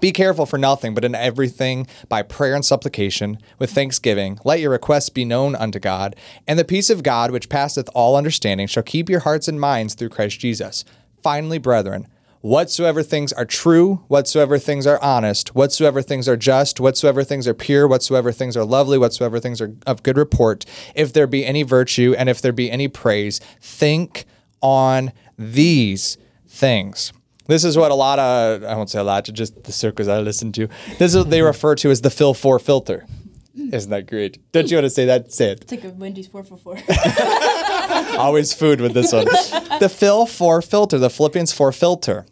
Be 0.00 0.12
careful 0.12 0.46
for 0.46 0.58
nothing, 0.58 0.94
but 0.94 1.04
in 1.04 1.14
everything, 1.14 1.86
by 2.08 2.22
prayer 2.22 2.54
and 2.54 2.64
supplication, 2.64 3.38
with 3.58 3.70
thanksgiving, 3.70 4.38
let 4.44 4.60
your 4.60 4.70
requests 4.70 5.08
be 5.08 5.24
known 5.24 5.56
unto 5.56 5.78
God, 5.78 6.14
and 6.46 6.58
the 6.58 6.64
peace 6.64 6.88
of 6.88 7.02
God, 7.02 7.30
which 7.30 7.48
passeth 7.48 7.88
all 7.94 8.16
understanding, 8.16 8.66
shall 8.66 8.82
keep 8.82 9.08
your 9.08 9.20
hearts 9.20 9.48
and 9.48 9.60
minds 9.60 9.94
through 9.94 10.10
Christ 10.10 10.38
Jesus. 10.38 10.84
Finally, 11.22 11.58
brethren, 11.58 12.06
whatsoever 12.40 13.02
things 13.02 13.32
are 13.32 13.44
true, 13.44 14.04
whatsoever 14.08 14.58
things 14.58 14.86
are 14.86 15.00
honest, 15.02 15.54
whatsoever 15.54 16.02
things 16.02 16.28
are 16.28 16.36
just, 16.36 16.80
whatsoever 16.80 17.24
things 17.24 17.46
are 17.46 17.54
pure, 17.54 17.88
whatsoever 17.88 18.32
things 18.32 18.56
are 18.56 18.64
lovely, 18.64 18.98
whatsoever 18.98 19.38
things 19.40 19.60
are 19.60 19.74
of 19.86 20.02
good 20.02 20.16
report, 20.16 20.64
if 20.94 21.12
there 21.12 21.26
be 21.26 21.44
any 21.44 21.62
virtue 21.62 22.14
and 22.16 22.28
if 22.28 22.40
there 22.40 22.52
be 22.52 22.70
any 22.70 22.88
praise, 22.88 23.40
think 23.60 24.24
on 24.60 25.12
these 25.36 26.18
things. 26.46 27.12
This 27.46 27.64
is 27.64 27.78
what 27.78 27.90
a 27.90 27.94
lot 27.94 28.18
of, 28.18 28.62
I 28.64 28.74
won't 28.76 28.90
say 28.90 28.98
a 28.98 29.04
lot, 29.04 29.24
just 29.24 29.64
the 29.64 29.72
circles 29.72 30.06
I 30.06 30.20
listen 30.20 30.52
to, 30.52 30.68
this 30.98 31.14
is 31.14 31.18
what 31.18 31.30
they 31.30 31.42
refer 31.42 31.74
to 31.76 31.90
as 31.90 32.02
the 32.02 32.10
Phil 32.10 32.34
4 32.34 32.58
filter. 32.58 33.06
Isn't 33.72 33.90
that 33.90 34.06
great? 34.06 34.38
Don't 34.52 34.70
you 34.70 34.76
want 34.76 34.84
to 34.86 34.90
say 34.90 35.06
that? 35.06 35.32
Say 35.32 35.50
it. 35.52 35.62
It's 35.62 35.72
like 35.72 35.84
a 35.84 35.90
Wendy's 35.90 36.28
4 36.28 36.44
for 36.44 36.56
4. 36.56 36.78
Always 38.18 38.52
food 38.52 38.80
with 38.80 38.94
this 38.94 39.12
one. 39.12 39.26
The 39.78 39.88
Phil 39.88 40.26
4 40.26 40.60
filter, 40.62 40.98
the 40.98 41.10
Philippians 41.10 41.52
4 41.52 41.70
filter. 41.72 42.26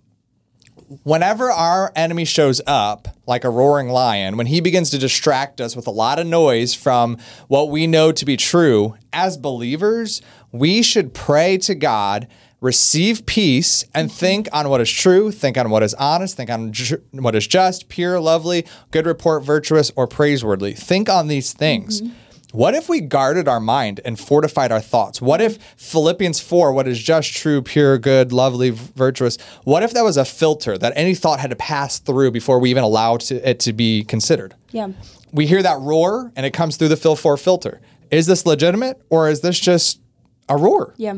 Whenever 1.04 1.50
our 1.50 1.92
enemy 1.94 2.24
shows 2.24 2.60
up 2.66 3.08
like 3.26 3.44
a 3.44 3.50
roaring 3.50 3.88
lion, 3.88 4.36
when 4.36 4.46
he 4.46 4.60
begins 4.60 4.90
to 4.90 4.98
distract 4.98 5.60
us 5.60 5.76
with 5.76 5.86
a 5.86 5.92
lot 5.92 6.18
of 6.18 6.26
noise 6.26 6.74
from 6.74 7.18
what 7.48 7.70
we 7.70 7.86
know 7.86 8.10
to 8.12 8.24
be 8.24 8.36
true, 8.36 8.96
as 9.12 9.36
believers, 9.36 10.22
we 10.52 10.82
should 10.82 11.14
pray 11.14 11.56
to 11.58 11.74
God, 11.74 12.26
receive 12.60 13.26
peace, 13.26 13.84
and 13.94 14.08
mm-hmm. 14.08 14.18
think 14.18 14.48
on 14.52 14.68
what 14.68 14.80
is 14.80 14.90
true, 14.90 15.30
think 15.30 15.58
on 15.58 15.70
what 15.70 15.82
is 15.82 15.94
honest, 15.94 16.36
think 16.36 16.50
on 16.50 16.72
ju- 16.72 17.02
what 17.12 17.34
is 17.34 17.46
just, 17.46 17.88
pure, 17.88 18.18
lovely, 18.20 18.66
good 18.90 19.06
report, 19.06 19.44
virtuous, 19.44 19.90
or 19.96 20.06
praiseworthy. 20.06 20.72
Think 20.72 21.08
on 21.08 21.28
these 21.28 21.52
things. 21.52 22.02
Mm-hmm. 22.02 22.12
What 22.52 22.74
if 22.74 22.88
we 22.88 23.02
guarded 23.02 23.48
our 23.48 23.60
mind 23.60 24.00
and 24.04 24.18
fortified 24.18 24.72
our 24.72 24.80
thoughts? 24.80 25.20
What 25.20 25.42
if 25.42 25.58
Philippians 25.76 26.40
4, 26.40 26.72
what 26.72 26.88
is 26.88 26.98
just, 27.02 27.34
true, 27.34 27.60
pure, 27.60 27.98
good, 27.98 28.32
lovely, 28.32 28.70
virtuous, 28.70 29.36
what 29.64 29.82
if 29.82 29.92
that 29.92 30.04
was 30.04 30.16
a 30.16 30.24
filter 30.24 30.78
that 30.78 30.94
any 30.96 31.14
thought 31.14 31.38
had 31.38 31.50
to 31.50 31.56
pass 31.56 31.98
through 31.98 32.30
before 32.30 32.58
we 32.58 32.70
even 32.70 32.82
allowed 32.82 33.20
to, 33.22 33.46
it 33.46 33.60
to 33.60 33.74
be 33.74 34.04
considered? 34.04 34.54
Yeah. 34.70 34.88
We 35.32 35.46
hear 35.46 35.62
that 35.62 35.78
roar 35.80 36.32
and 36.34 36.46
it 36.46 36.52
comes 36.52 36.78
through 36.78 36.88
the 36.88 36.96
Phil 36.96 37.16
4 37.16 37.36
filter. 37.36 37.82
Is 38.10 38.26
this 38.26 38.46
legitimate 38.46 39.02
or 39.10 39.28
is 39.28 39.42
this 39.42 39.60
just 39.60 40.00
a 40.48 40.56
roar? 40.56 40.94
Yeah. 40.96 41.16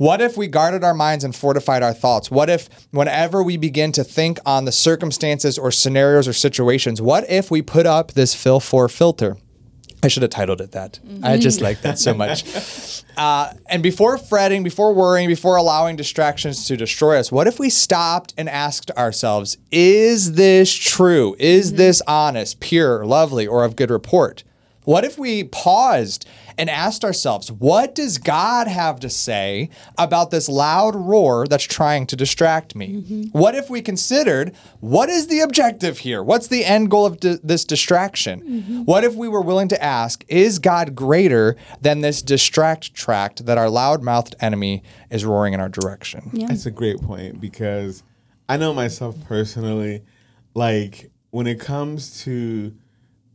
What 0.00 0.22
if 0.22 0.34
we 0.34 0.46
guarded 0.46 0.82
our 0.82 0.94
minds 0.94 1.24
and 1.24 1.36
fortified 1.36 1.82
our 1.82 1.92
thoughts? 1.92 2.30
What 2.30 2.48
if, 2.48 2.70
whenever 2.90 3.42
we 3.42 3.58
begin 3.58 3.92
to 3.92 4.02
think 4.02 4.38
on 4.46 4.64
the 4.64 4.72
circumstances 4.72 5.58
or 5.58 5.70
scenarios 5.70 6.26
or 6.26 6.32
situations, 6.32 7.02
what 7.02 7.28
if 7.28 7.50
we 7.50 7.60
put 7.60 7.84
up 7.84 8.12
this 8.12 8.34
Phil 8.34 8.60
4 8.60 8.88
filter? 8.88 9.36
I 10.02 10.08
should 10.08 10.22
have 10.22 10.30
titled 10.30 10.62
it 10.62 10.72
that. 10.72 11.00
I 11.22 11.36
just 11.36 11.60
like 11.60 11.82
that 11.82 11.98
so 11.98 12.14
much. 12.14 12.44
Uh, 13.16 13.52
and 13.66 13.82
before 13.82 14.16
fretting, 14.16 14.62
before 14.62 14.94
worrying, 14.94 15.28
before 15.28 15.56
allowing 15.56 15.94
distractions 15.94 16.66
to 16.66 16.74
destroy 16.74 17.18
us, 17.18 17.30
what 17.30 17.46
if 17.46 17.58
we 17.58 17.68
stopped 17.68 18.32
and 18.38 18.48
asked 18.48 18.90
ourselves, 18.92 19.58
is 19.70 20.34
this 20.34 20.72
true? 20.72 21.36
Is 21.38 21.74
this 21.74 22.00
honest, 22.06 22.60
pure, 22.60 23.04
lovely, 23.04 23.46
or 23.46 23.64
of 23.64 23.76
good 23.76 23.90
report? 23.90 24.42
What 24.84 25.04
if 25.04 25.18
we 25.18 25.44
paused 25.44 26.26
and 26.60 26.68
asked 26.68 27.06
ourselves, 27.06 27.50
what 27.50 27.94
does 27.94 28.18
God 28.18 28.68
have 28.68 29.00
to 29.00 29.08
say 29.08 29.70
about 29.96 30.30
this 30.30 30.46
loud 30.46 30.94
roar 30.94 31.46
that's 31.46 31.64
trying 31.64 32.06
to 32.08 32.14
distract 32.16 32.76
me? 32.76 33.28
What 33.32 33.54
if 33.54 33.70
we 33.70 33.80
considered, 33.80 34.54
what 34.80 35.08
is 35.08 35.28
the 35.28 35.40
objective 35.40 36.00
here? 36.00 36.22
What's 36.22 36.48
the 36.48 36.66
end 36.66 36.90
goal 36.90 37.06
of 37.06 37.18
di- 37.18 37.38
this 37.42 37.64
distraction? 37.64 38.84
What 38.84 39.04
if 39.04 39.14
we 39.14 39.26
were 39.26 39.40
willing 39.40 39.68
to 39.68 39.82
ask, 39.82 40.22
is 40.28 40.58
God 40.58 40.94
greater 40.94 41.56
than 41.80 42.02
this 42.02 42.20
distract 42.20 42.92
tract 42.92 43.46
that 43.46 43.56
our 43.56 43.70
loud 43.70 44.02
mouthed 44.02 44.36
enemy 44.40 44.82
is 45.10 45.24
roaring 45.24 45.54
in 45.54 45.60
our 45.60 45.70
direction? 45.70 46.28
Yeah. 46.34 46.48
That's 46.48 46.66
a 46.66 46.70
great 46.70 47.00
point 47.00 47.40
because 47.40 48.02
I 48.50 48.58
know 48.58 48.74
myself 48.74 49.16
personally, 49.24 50.02
like 50.52 51.10
when 51.30 51.46
it 51.46 51.58
comes 51.58 52.22
to 52.24 52.74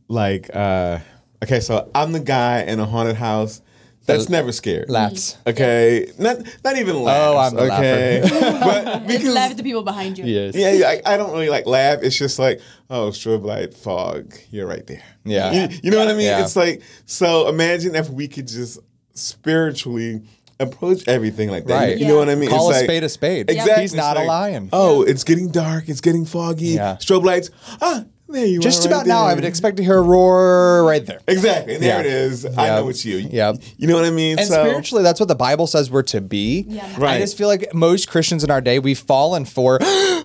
like 0.06 0.48
uh 0.54 1.00
okay, 1.42 1.60
so 1.60 1.90
I'm 1.94 2.12
the 2.12 2.20
guy 2.20 2.62
in 2.62 2.80
a 2.80 2.86
haunted 2.86 3.16
house 3.16 3.60
That's 4.06 4.28
never 4.28 4.52
scared. 4.52 4.88
Laughs. 4.88 5.36
Okay, 5.46 6.12
not 6.18 6.38
not 6.64 6.76
even 6.76 7.02
laughs. 7.02 7.20
Oh, 7.20 7.38
I'm 7.38 7.54
the 7.54 7.74
okay, 7.74 8.20
but 8.30 9.02
It's 9.02 9.06
because 9.06 9.34
laugh 9.34 9.50
at 9.50 9.56
the 9.56 9.62
people 9.62 9.82
behind 9.82 10.16
you. 10.18 10.24
Yes. 10.24 10.54
yeah, 10.54 10.88
I, 10.88 11.14
I 11.14 11.16
don't 11.16 11.32
really 11.32 11.48
like 11.48 11.66
laugh. 11.66 12.00
It's 12.02 12.16
just 12.16 12.38
like 12.38 12.60
oh, 12.88 13.10
strobe 13.10 13.44
light, 13.44 13.74
fog. 13.74 14.34
You're 14.50 14.66
right 14.66 14.86
there. 14.86 15.02
Yeah. 15.24 15.52
you, 15.52 15.78
you 15.82 15.90
know 15.90 15.98
what 15.98 16.08
I 16.08 16.12
mean. 16.12 16.26
Yeah. 16.26 16.42
It's 16.42 16.56
like 16.56 16.82
so. 17.06 17.48
Imagine 17.48 17.94
if 17.96 18.08
we 18.08 18.28
could 18.28 18.46
just 18.46 18.78
spiritually 19.14 20.22
approach 20.60 21.06
everything 21.08 21.50
like 21.50 21.66
that. 21.66 21.74
Right. 21.74 21.98
You 21.98 22.08
know 22.08 22.18
what 22.18 22.28
I 22.28 22.34
mean? 22.34 22.48
Call 22.48 22.70
it's 22.70 22.76
a 22.76 22.80
like, 22.80 22.88
spade 22.88 23.04
a 23.04 23.08
spade. 23.08 23.50
Exactly. 23.50 23.82
He's 23.82 23.94
not 23.94 24.16
It's 24.16 24.24
a 24.24 24.28
lion. 24.28 24.68
Oh, 24.72 25.02
it's 25.02 25.24
getting 25.24 25.50
dark. 25.50 25.88
It's 25.88 26.00
getting 26.00 26.24
foggy. 26.24 26.66
Yeah. 26.66 26.96
Strobe 26.96 27.24
lights. 27.24 27.50
Ah, 27.80 28.04
there 28.28 28.46
you 28.46 28.58
are. 28.58 28.62
Just 28.62 28.80
right 28.84 28.92
about 28.92 29.06
now, 29.06 29.22
I 29.22 29.28
there. 29.28 29.36
would 29.36 29.44
expect 29.44 29.76
to 29.78 29.84
hear 29.84 29.98
a 29.98 30.02
roar 30.02 30.84
right 30.84 31.04
there. 31.04 31.20
Exactly. 31.28 31.76
There 31.78 31.88
Yeah. 31.88 32.00
it 32.00 32.06
is. 32.06 32.44
I 32.44 32.66
Yeah. 32.66 32.76
know 32.80 32.88
it's 32.88 33.04
you. 33.04 33.16
Yeah. 33.18 33.52
You 33.76 33.86
know 33.86 33.94
what 33.94 34.04
I 34.04 34.10
mean? 34.10 34.38
And 34.38 34.48
so, 34.48 34.64
spiritually, 34.64 35.02
that's 35.04 35.20
what 35.20 35.28
the 35.28 35.34
Bible 35.36 35.66
says 35.66 35.90
we're 35.90 36.02
to 36.04 36.20
be. 36.20 36.66
Yeah. 36.68 36.86
I 36.96 37.00
Right. 37.00 37.20
just 37.20 37.36
feel 37.38 37.48
like 37.48 37.72
most 37.74 38.08
Christians 38.08 38.42
in 38.44 38.50
our 38.50 38.60
day, 38.60 38.78
we've 38.78 38.98
fallen 38.98 39.44
for, 39.44 39.78
there's 39.80 40.24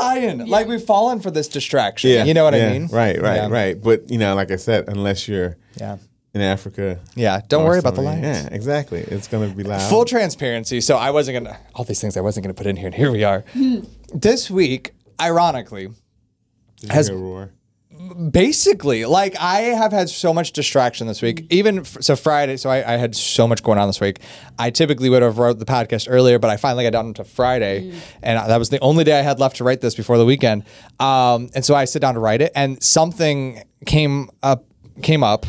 a 0.00 0.02
lion. 0.02 0.46
Like 0.46 0.68
we've 0.68 0.82
fallen 0.82 1.20
for 1.20 1.30
this 1.30 1.48
distraction. 1.48 2.10
Yeah. 2.10 2.24
You 2.24 2.34
know 2.34 2.44
what 2.44 2.54
yeah. 2.54 2.68
I 2.68 2.72
mean? 2.72 2.88
Right, 2.92 3.20
right, 3.20 3.36
Yeah. 3.36 3.48
right. 3.48 3.80
But, 3.80 4.10
you 4.10 4.18
know, 4.18 4.34
like 4.34 4.50
I 4.50 4.56
said, 4.56 4.84
unless 4.88 5.26
you're 5.28 5.56
Yeah. 5.80 5.96
in 6.34 6.40
Africa. 6.40 7.00
Yeah. 7.16 7.40
Don't 7.48 7.62
or 7.64 7.68
worry 7.70 7.78
about 7.80 7.96
the 7.96 8.02
something, 8.04 8.22
lions. 8.22 8.44
Yeah, 8.48 8.54
exactly. 8.54 9.00
It's 9.00 9.26
going 9.26 9.50
to 9.50 9.56
be 9.56 9.64
loud. 9.64 9.88
Full 9.90 10.04
transparency. 10.04 10.80
So 10.80 10.96
I 10.96 11.10
wasn't 11.10 11.34
going 11.42 11.52
to, 11.52 11.58
all 11.74 11.84
these 11.84 12.00
things 12.00 12.16
I 12.16 12.20
wasn't 12.20 12.44
going 12.44 12.54
to 12.54 12.58
put 12.58 12.66
in 12.68 12.76
here, 12.76 12.86
and 12.86 12.94
here 12.94 13.10
we 13.10 13.24
are. 13.24 13.44
this 14.14 14.48
week, 14.50 14.92
ironically, 15.20 15.88
Has- 16.90 17.08
hear 17.08 17.16
a 17.16 17.20
roar? 17.20 17.52
basically 18.30 19.04
like 19.04 19.36
i 19.40 19.60
have 19.60 19.90
had 19.92 20.08
so 20.08 20.32
much 20.32 20.52
distraction 20.52 21.06
this 21.06 21.20
week. 21.20 21.46
Even 21.50 21.80
f- 21.80 21.98
so 22.00 22.14
friday 22.14 22.56
so 22.56 22.70
I, 22.70 22.94
I 22.94 22.96
had 22.96 23.16
so 23.16 23.46
much 23.48 23.62
going 23.62 23.78
on 23.78 23.88
this 23.88 24.00
week. 24.00 24.20
I 24.58 24.70
typically 24.70 25.10
would 25.10 25.22
have 25.22 25.38
wrote 25.38 25.58
the 25.58 25.64
podcast 25.64 26.06
earlier 26.08 26.38
but 26.38 26.48
i 26.50 26.56
finally 26.56 26.84
got 26.84 26.90
down 26.92 27.14
to 27.14 27.24
friday 27.24 27.92
and 28.22 28.38
that 28.38 28.56
was 28.56 28.70
the 28.70 28.78
only 28.80 29.04
day 29.04 29.18
i 29.18 29.22
had 29.22 29.40
left 29.40 29.56
to 29.56 29.64
write 29.64 29.80
this 29.80 29.94
before 29.94 30.16
the 30.16 30.24
weekend. 30.24 30.64
Um, 31.00 31.50
and 31.54 31.64
so 31.64 31.74
i 31.74 31.84
sit 31.84 32.00
down 32.00 32.14
to 32.14 32.20
write 32.20 32.40
it 32.40 32.52
and 32.54 32.82
something 32.82 33.62
came 33.86 34.30
up 34.42 34.64
came 35.02 35.24
up 35.24 35.46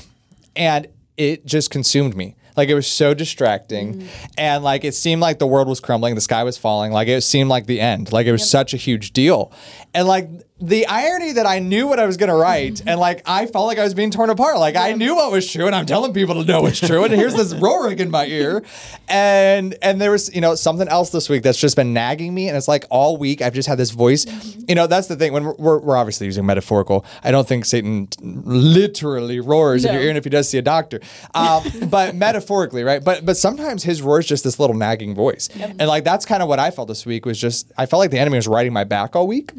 and 0.56 0.88
it 1.18 1.46
just 1.46 1.70
consumed 1.70 2.16
me. 2.16 2.36
Like 2.58 2.68
it 2.70 2.76
was 2.76 2.88
so 2.88 3.14
distracting 3.14 4.10
and 4.38 4.64
like 4.64 4.84
it 4.84 4.94
seemed 4.96 5.22
like 5.22 5.40
the 5.40 5.48
world 5.48 5.68
was 5.68 5.80
crumbling 5.80 6.16
the 6.16 6.22
sky 6.22 6.44
was 6.44 6.58
falling 6.58 6.92
like 6.92 7.08
it 7.08 7.22
seemed 7.22 7.50
like 7.50 7.68
the 7.68 7.80
end. 7.80 8.12
Like 8.12 8.26
it 8.28 8.32
was 8.32 8.50
such 8.50 8.74
a 8.74 8.78
huge 8.78 9.12
deal. 9.14 9.54
And 9.94 10.08
like 10.08 10.30
the 10.62 10.86
irony 10.88 11.34
that 11.34 11.46
I 11.46 11.60
knew 11.60 11.88
what 11.88 12.00
I 12.00 12.06
was 12.06 12.18
going 12.18 12.30
to 12.30 12.36
write 12.36 12.82
and 12.86 13.00
like 13.00 13.22
I 13.26 13.46
felt 13.46 13.68
like 13.68 13.80
I 13.80 13.84
was 13.84 13.94
being 13.94 14.12
torn 14.12 14.30
apart. 14.30 14.58
Like 14.58 14.76
I 14.76 14.94
knew 14.94 15.16
what 15.16 15.32
was 15.32 15.50
true 15.50 15.66
and 15.66 15.76
I'm 15.76 15.86
telling 15.86 16.14
people 16.14 16.36
to 16.36 16.44
know 16.44 16.62
what's 16.62 16.80
true 16.80 17.04
and 17.04 17.14
here's 17.14 17.36
this 17.36 17.54
roaring 17.62 18.00
in 18.00 18.12
my 18.12 18.26
ear. 18.26 18.64
And 19.08 19.76
and 19.82 20.02
there 20.02 20.12
was, 20.12 20.34
you 20.34 20.42
know, 20.42 20.56
something 20.56 20.88
else 20.88 21.12
this 21.12 21.30
week 21.30 21.44
that's 21.44 21.60
just 21.60 21.76
been 21.76 21.94
nagging 21.94 22.34
me 22.34 22.48
and 22.48 22.58
it's 22.58 22.68
like 22.68 22.86
all 22.90 23.18
week 23.18 23.42
I've 23.42 23.54
just 23.54 23.68
had 23.68 23.78
this 23.78 23.92
voice. 23.92 24.26
You 24.68 24.76
know, 24.76 24.88
that's 24.88 25.08
the 25.08 25.16
thing 25.16 25.34
when 25.34 25.46
we're, 25.46 25.56
we're, 25.56 25.80
we're 25.80 25.98
obviously 25.98 26.26
using 26.26 26.46
metaphorical. 26.46 27.06
I 27.24 27.32
don't 27.32 27.48
think 27.48 27.66
Satan 27.66 28.10
literally 28.22 29.40
roars 29.40 29.86
in 29.86 29.94
your 29.94 30.02
ear 30.02 30.10
and 30.10 30.18
if 30.18 30.24
he 30.24 30.30
does 30.30 30.50
see 30.50 30.58
a 30.58 30.62
doctor. 30.62 31.00
Um, 31.34 31.64
but 31.90 32.16
metaphorically, 32.16 32.84
right? 32.84 33.04
But 33.04 33.26
but 33.26 33.38
sometimes 33.38 33.84
his 33.84 34.02
roar 34.02 34.20
is 34.20 34.26
just 34.26 34.44
this 34.44 34.60
little 34.60 34.76
nagging 34.76 35.16
voice. 35.16 35.50
And 35.58 35.88
like 35.88 36.04
that's 36.04 36.26
kind 36.26 36.44
of 36.44 36.50
what 36.50 36.60
I 36.60 36.72
felt 36.72 36.88
this 36.88 37.06
week 37.06 37.26
was 37.26 37.40
just 37.40 37.72
I 37.78 37.86
felt 37.86 38.00
like 38.00 38.12
the 38.12 38.20
enemy 38.20 38.38
was 38.38 38.48
riding 38.48 38.74
my 38.74 38.84
back 38.84 39.16
all 39.16 39.28
week. 39.28 39.52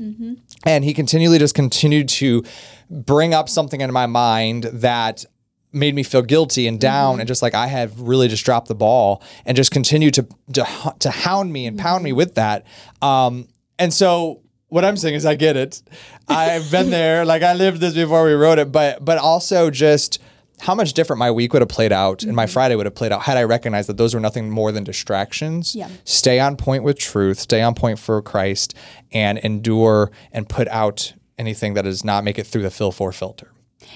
And 0.66 0.84
he 0.84 0.92
continually 0.92 1.38
just 1.38 1.54
continued 1.54 2.08
to 2.10 2.44
bring 2.90 3.32
up 3.34 3.48
something 3.48 3.80
in 3.80 3.92
my 3.92 4.06
mind 4.06 4.64
that 4.64 5.24
made 5.72 5.94
me 5.94 6.02
feel 6.02 6.22
guilty 6.22 6.66
and 6.66 6.80
down 6.80 7.20
and 7.20 7.28
just 7.28 7.42
like 7.42 7.54
I 7.54 7.68
have 7.68 8.00
really 8.00 8.26
just 8.26 8.44
dropped 8.44 8.68
the 8.68 8.74
ball 8.74 9.22
and 9.46 9.56
just 9.56 9.70
continued 9.70 10.14
to 10.14 10.26
to, 10.54 10.94
to 10.98 11.10
hound 11.10 11.52
me 11.52 11.66
and 11.66 11.78
pound 11.78 12.02
me 12.02 12.12
with 12.12 12.34
that. 12.34 12.66
Um, 13.00 13.48
and 13.78 13.94
so 13.94 14.42
what 14.68 14.84
I'm 14.84 14.96
saying 14.96 15.14
is 15.14 15.26
I 15.26 15.34
get 15.34 15.56
it. 15.56 15.82
I've 16.28 16.70
been 16.70 16.90
there, 16.90 17.24
like 17.24 17.42
I 17.42 17.54
lived 17.54 17.80
this 17.80 17.94
before 17.94 18.24
we 18.24 18.32
wrote 18.32 18.58
it, 18.58 18.72
but 18.72 19.04
but 19.04 19.18
also 19.18 19.70
just 19.70 20.18
how 20.60 20.74
much 20.74 20.92
different 20.92 21.18
my 21.18 21.30
week 21.30 21.52
would 21.52 21.62
have 21.62 21.68
played 21.68 21.92
out 21.92 22.22
and 22.22 22.34
my 22.34 22.44
mm-hmm. 22.44 22.52
Friday 22.52 22.76
would 22.76 22.86
have 22.86 22.94
played 22.94 23.12
out 23.12 23.22
had 23.22 23.36
I 23.36 23.44
recognized 23.44 23.88
that 23.88 23.96
those 23.96 24.14
were 24.14 24.20
nothing 24.20 24.50
more 24.50 24.72
than 24.72 24.84
distractions. 24.84 25.74
Yeah. 25.74 25.88
Stay 26.04 26.38
on 26.38 26.56
point 26.56 26.84
with 26.84 26.98
truth, 26.98 27.38
stay 27.38 27.62
on 27.62 27.74
point 27.74 27.98
for 27.98 28.20
Christ, 28.22 28.74
and 29.12 29.38
endure 29.38 30.10
and 30.32 30.48
put 30.48 30.68
out 30.68 31.14
anything 31.38 31.74
that 31.74 31.82
does 31.82 32.04
not 32.04 32.24
make 32.24 32.38
it 32.38 32.46
through 32.46 32.62
the 32.62 32.70
Phil 32.70 32.92
4 32.92 33.12
filter. 33.12 33.52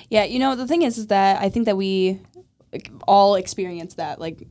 Yeah, 0.09 0.24
you 0.24 0.38
know 0.38 0.57
the 0.57 0.66
thing 0.66 0.83
is, 0.83 0.98
is 0.98 1.09
that 1.09 1.40
I 1.40 1.48
think 1.48 1.66
that 1.66 1.77
we 1.77 2.20
all 3.07 3.37
experience 3.37 3.94
that 3.94 4.18
like 4.18 4.46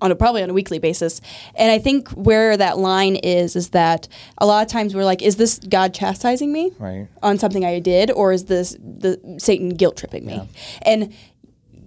on 0.00 0.10
a 0.10 0.14
probably 0.14 0.42
on 0.42 0.50
a 0.50 0.52
weekly 0.54 0.78
basis, 0.78 1.20
and 1.56 1.70
I 1.70 1.78
think 1.78 2.08
where 2.10 2.56
that 2.56 2.78
line 2.78 3.16
is 3.16 3.54
is 3.56 3.70
that 3.70 4.08
a 4.38 4.46
lot 4.46 4.64
of 4.64 4.70
times 4.72 4.94
we're 4.94 5.04
like, 5.04 5.22
is 5.22 5.36
this 5.36 5.58
God 5.58 5.92
chastising 5.94 6.52
me 6.52 6.72
Right. 6.78 7.06
on 7.22 7.38
something 7.38 7.64
I 7.64 7.78
did, 7.80 8.10
or 8.10 8.32
is 8.32 8.44
this 8.46 8.76
the 8.80 9.20
Satan 9.38 9.70
guilt 9.70 9.96
tripping 9.96 10.24
me? 10.26 10.48
And 10.82 11.12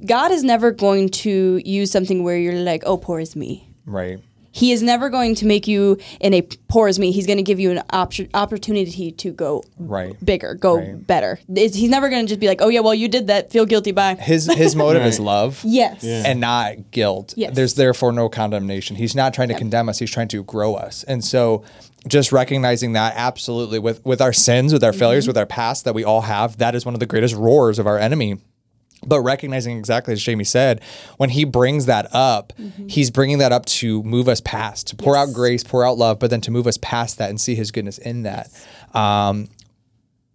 God 0.06 0.32
is 0.32 0.44
never 0.44 0.72
going 0.72 1.10
to 1.10 1.60
use 1.66 1.90
something 1.92 2.24
where 2.24 2.38
you're 2.38 2.54
like, 2.54 2.84
oh, 2.86 2.98
poor 2.98 3.20
is 3.20 3.36
me. 3.36 3.70
Right. 3.86 4.20
He 4.58 4.72
is 4.72 4.82
never 4.82 5.10
going 5.12 5.36
to 5.36 5.46
make 5.46 5.68
you 5.68 6.00
in 6.20 6.34
a 6.34 6.42
poor 6.68 6.88
as 6.88 6.98
me. 6.98 7.12
He's 7.12 7.28
going 7.28 7.38
to 7.38 7.44
give 7.44 7.60
you 7.60 7.70
an 7.70 7.84
op- 7.92 8.14
opportunity 8.34 9.12
to 9.12 9.32
go 9.32 9.64
Right. 9.78 10.16
bigger, 10.26 10.56
go 10.56 10.78
Right. 10.78 11.06
better. 11.06 11.40
It's, 11.54 11.76
he's 11.76 11.92
never 11.92 12.10
going 12.10 12.26
to 12.26 12.28
just 12.28 12.40
be 12.40 12.48
like, 12.48 12.60
oh 12.64 12.70
yeah, 12.70 12.80
well 12.80 12.96
you 12.96 13.08
did 13.08 13.28
that, 13.28 13.52
feel 13.52 13.68
guilty, 13.68 13.92
bye. 13.92 14.16
His 14.16 14.52
his 14.52 14.76
motive 14.84 15.06
is 15.06 15.20
love. 15.20 15.62
Yes. 15.64 16.04
and 16.04 16.40
not 16.40 16.90
guilt. 16.90 17.36
Yes. 17.38 17.56
There's 17.56 17.76
therefore 17.76 18.12
no 18.12 18.30
condemnation. 18.30 18.96
He's 18.96 19.14
not 19.14 19.32
trying 19.32 19.50
to 19.50 19.54
condemn 19.54 19.90
us. 19.90 20.00
He's 20.00 20.12
trying 20.12 20.30
to 20.30 20.44
grow 20.44 20.74
us. 20.74 21.04
And 21.04 21.24
so 21.24 21.64
just 22.08 22.32
recognizing 22.32 22.94
that 22.94 23.14
absolutely 23.16 23.78
with 23.78 24.04
with 24.06 24.22
our 24.22 24.34
sins, 24.34 24.74
with 24.74 24.84
our 24.84 24.90
mm-hmm. 24.90 25.00
failures, 25.00 25.28
with 25.28 25.38
our 25.38 25.46
past 25.46 25.86
that 25.86 25.94
we 25.94 26.04
all 26.04 26.22
have, 26.22 26.58
that 26.58 26.74
is 26.74 26.84
one 26.84 26.96
of 26.96 27.00
the 27.00 27.06
greatest 27.06 27.36
roars 27.36 27.78
of 27.78 27.86
our 27.86 28.00
enemy. 28.00 28.38
But 29.08 29.22
recognizing 29.22 29.78
exactly 29.78 30.14
as 30.14 30.22
Jamie 30.22 30.44
said, 30.44 30.82
when 31.18 31.30
he 31.30 31.46
brings 31.46 31.86
that 31.86 32.14
up, 32.14 32.54
he's 32.88 33.10
bringing 33.10 33.38
that 33.38 33.52
up 33.52 33.66
to 33.68 34.04
move 34.04 34.28
us 34.28 34.42
past, 34.42 34.88
to 34.88 34.96
pour 34.96 35.16
out 35.16 35.34
grace, 35.34 35.64
pour 35.64 35.86
out 35.86 35.98
love, 35.98 36.20
but 36.20 36.30
then 36.30 36.42
to 36.42 36.52
move 36.52 36.68
us 36.68 36.78
past 36.78 37.18
that 37.18 37.30
and 37.30 37.40
see 37.40 37.56
his 37.56 37.72
goodness 37.72 37.98
in 37.98 38.24
that. 38.24 38.50
Um, 38.94 39.48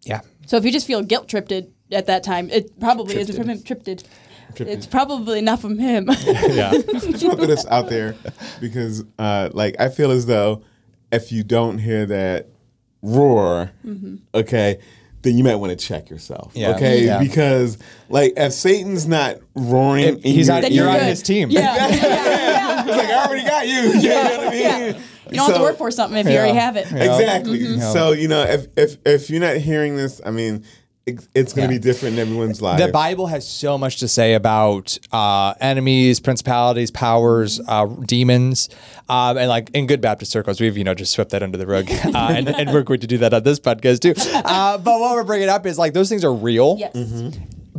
yeah. 0.02 0.22
So 0.46 0.56
if 0.56 0.64
you 0.64 0.72
just 0.72 0.86
feel 0.86 1.02
guilt 1.02 1.28
tripped 1.28 1.52
at 1.52 2.06
that 2.06 2.24
time, 2.24 2.50
it 2.50 2.78
probably 2.80 3.16
isn't 3.16 3.36
from 3.36 3.48
him. 3.48 3.62
Tripped. 3.62 3.88
It's 4.56 4.86
probably 4.86 5.40
not 5.40 5.60
from 5.60 5.78
him. 5.78 6.08
Yeah. 6.22 6.72
just 6.92 7.24
put 7.24 7.40
this 7.40 7.66
out 7.66 7.88
there 7.88 8.16
because, 8.60 9.04
uh, 9.18 9.50
like, 9.52 9.76
I 9.78 9.88
feel 9.88 10.10
as 10.10 10.26
though 10.26 10.62
if 11.10 11.32
you 11.32 11.42
don't 11.44 11.78
hear 11.78 12.06
that 12.06 12.48
roar, 13.02 13.70
okay, 14.34 14.80
then 15.22 15.38
you 15.38 15.44
might 15.44 15.54
want 15.56 15.70
to 15.78 15.86
check 15.86 16.10
yourself. 16.10 16.52
Yeah. 16.54 16.74
Okay, 16.76 17.04
Yeah. 17.04 17.18
because 17.18 17.78
like 18.08 18.32
if 18.36 18.52
Satan's 18.52 19.06
not 19.06 19.38
roaring, 19.54 20.04
If 20.04 20.24
in 20.24 20.32
he's 20.32 20.48
your 20.48 20.56
on, 20.56 20.62
Then 20.62 20.72
you're 20.72 20.84
you're 20.84 20.92
on 20.92 20.98
good. 21.00 21.06
his 21.08 21.22
team. 21.22 21.50
yeah. 21.50 21.60
yeah, 21.76 21.88
yeah. 21.96 22.80
It's 22.80 22.90
like 22.96 23.06
I 23.08 23.26
already 23.26 23.46
got 23.46 23.68
you. 23.68 23.74
You 24.02 24.08
know 24.08 24.22
what 24.22 24.40
I 24.48 24.50
mean? 24.50 24.60
Yeah. 24.60 24.86
You 25.30 25.36
don't 25.38 25.46
have 25.46 25.56
to 25.56 25.62
work 25.62 25.78
for 25.78 25.90
something 25.90 26.18
if 26.18 26.26
you 26.30 26.36
already 26.36 26.58
have 26.58 26.76
it. 26.76 26.86
Exactly. 26.92 27.58
Mm-hmm. 27.60 27.80
So 27.92 28.12
you 28.12 28.28
know, 28.28 28.42
if 28.42 28.66
if 28.76 28.96
if 29.06 29.30
you're 29.30 29.40
not 29.40 29.56
hearing 29.56 29.96
this, 29.96 30.20
I 30.26 30.30
mean, 30.30 30.56
it, 30.56 30.64
it's 31.06 31.52
going 31.52 31.68
to 31.68 31.74
Yeah. 31.74 31.78
be 31.78 31.78
different 31.78 32.14
in 32.14 32.20
everyone's 32.20 32.62
life. 32.62 32.78
The 32.78 32.88
Bible 32.92 33.26
has 33.26 33.46
so 33.48 33.76
much 33.76 33.98
to 33.98 34.08
say 34.08 34.34
about 34.34 34.98
uh, 35.10 35.54
enemies, 35.60 36.20
principalities, 36.20 36.90
powers, 36.90 37.60
uh, 37.66 37.86
demons, 37.86 38.68
um, 39.08 39.36
and 39.36 39.48
like 39.48 39.70
in 39.74 39.86
good 39.86 40.00
Baptist 40.00 40.30
circles, 40.30 40.60
we've 40.60 40.76
you 40.76 40.84
know 40.84 40.94
just 40.94 41.12
swept 41.12 41.30
that 41.32 41.42
under 41.42 41.58
the 41.58 41.66
rug, 41.66 41.90
uh, 42.04 42.12
and, 42.14 42.48
and 42.48 42.70
we're 42.72 42.82
going 42.82 43.00
to 43.00 43.06
do 43.08 43.18
that 43.18 43.34
on 43.34 43.42
this 43.42 43.58
podcast 43.58 44.00
too. 44.00 44.14
Uh, 44.44 44.78
but 44.78 45.00
what 45.00 45.14
we're 45.14 45.24
bringing 45.24 45.48
up 45.48 45.66
is 45.66 45.76
like 45.78 45.92
those 45.92 46.08
things 46.08 46.24
are 46.24 46.32
real. 46.34 46.76
Yes. 46.78 46.94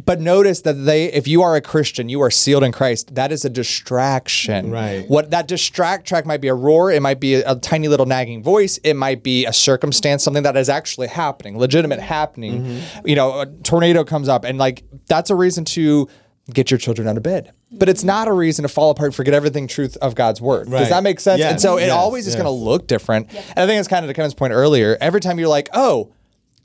But 0.06 0.20
notice 0.20 0.62
that 0.62 0.74
they, 0.74 1.06
if 1.12 1.28
you 1.28 1.42
are 1.42 1.56
a 1.56 1.62
Christian, 1.62 2.10
you 2.10 2.22
are 2.22 2.32
sealed 2.32 2.64
in 2.64 2.72
Christ. 2.72 3.16
That 3.16 3.32
is 3.32 3.46
a 3.46 3.50
distraction. 3.50 4.72
Right. 4.72 5.06
What 5.10 5.32
that 5.32 5.48
distract 5.48 6.08
track 6.08 6.26
might 6.26 6.42
be 6.42 6.48
a 6.48 6.54
roar. 6.54 6.92
It 6.92 7.02
might 7.02 7.20
be 7.20 7.36
a, 7.36 7.52
a 7.52 7.56
tiny 7.56 7.88
little 7.88 8.06
nagging 8.06 8.44
voice. 8.44 8.80
It 8.84 8.96
might 8.96 9.24
be 9.24 9.46
a 9.46 9.54
circumstance, 9.54 10.24
something 10.24 10.44
that 10.44 10.58
is 10.58 10.70
actually 10.70 11.08
happening, 11.08 11.58
legitimate 11.58 12.00
happening. 12.00 12.64
Mm-hmm. 12.64 13.08
You 13.08 13.16
know, 13.16 13.42
a 13.42 13.46
tornado 13.46 14.04
comes 14.04 14.30
up, 14.30 14.44
and 14.44 14.58
like 14.58 14.84
that's 15.08 15.30
a 15.30 15.36
reason 15.36 15.66
to 15.66 16.08
get 16.54 16.70
your 16.72 16.78
children 16.78 17.08
out 17.08 17.18
of 17.18 17.24
bed. 17.24 17.52
But 17.72 17.90
it's 17.90 18.04
not 18.04 18.28
a 18.28 18.34
reason 18.34 18.64
to 18.64 18.70
fall 18.70 18.90
apart, 18.90 19.08
and 19.08 19.16
forget 19.16 19.34
everything 19.34 19.68
truth 19.68 19.98
of 19.98 20.16
God's 20.16 20.42
word. 20.42 20.70
Does 20.70 20.90
that 20.90 21.02
make 21.04 21.20
sense? 21.20 21.40
Yes. 21.40 21.52
And 21.52 21.62
so 21.62 21.78
it 21.78 21.84
Yes. 21.88 21.92
always 21.92 22.28
is 22.28 22.36
going 22.36 22.46
to 22.46 22.52
look 22.52 22.88
different. 22.88 23.30
And 23.34 23.60
I 23.60 23.66
think 23.66 23.80
it's 23.80 23.88
kind 23.88 24.06
of 24.06 24.10
to 24.10 24.14
Kevin's 24.14 24.34
point 24.34 24.54
earlier. 24.54 24.98
Every 25.02 25.22
time 25.22 25.40
you're 25.40 25.48
like, 25.48 25.70
oh. 25.74 26.13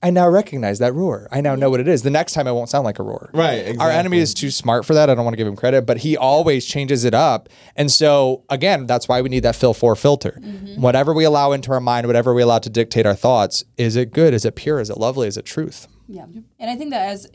I 0.03 0.11
now 0.11 0.29
recognize 0.29 0.79
that 0.79 0.95
roar. 0.95 1.29
I 1.33 1.41
now 1.41 1.55
know 1.55 1.69
mm. 1.69 1.73
what 1.73 1.81
it 1.81 1.89
is. 1.89 2.03
The 2.03 2.11
next 2.11 2.33
time 2.33 2.47
I 2.47 2.53
won't 2.53 2.69
sound 2.69 2.85
like 2.85 2.99
a 2.99 3.03
roar. 3.03 3.31
Right, 3.33 3.77
Our 3.79 3.91
enemy 3.91 4.19
is 4.19 4.33
too 4.33 4.51
smart 4.51 4.85
for 4.85 4.95
that. 4.95 5.11
I 5.11 5.15
don't 5.15 5.25
want 5.25 5.33
to 5.33 5.37
give 5.37 5.47
him 5.47 5.57
credit, 5.57 5.87
but 5.87 5.99
he 5.99 6.17
always 6.17 6.65
changes 6.65 7.05
it 7.05 7.15
up. 7.15 7.49
And 7.75 7.91
so 7.91 8.45
again, 8.49 8.87
that's 8.87 9.09
why 9.09 9.23
we 9.23 9.29
need 9.29 9.41
that 9.41 9.57
Phil 9.57 9.75
4 9.75 9.97
filter. 9.97 10.39
Mm-hmm. 10.41 10.81
Whatever 10.81 11.13
we 11.13 11.25
allow 11.25 11.53
into 11.53 11.73
our 11.73 11.81
mind, 11.81 12.07
whatever 12.07 12.33
we 12.33 12.43
allow 12.43 12.59
to 12.61 12.71
dictate 12.71 13.07
our 13.07 13.15
thoughts, 13.15 13.65
is 13.77 13.97
it 13.97 14.13
good? 14.13 14.35
Is 14.35 14.45
it 14.45 14.55
pure? 14.55 14.79
Is 14.81 14.91
it 14.91 14.99
lovely? 14.99 15.27
Is 15.27 15.37
it 15.37 15.45
truth? 15.45 15.89
Yeah. 16.07 16.27
And 16.59 16.71
I 16.71 16.77
think 16.77 16.91
that 16.91 17.09
as 17.09 17.27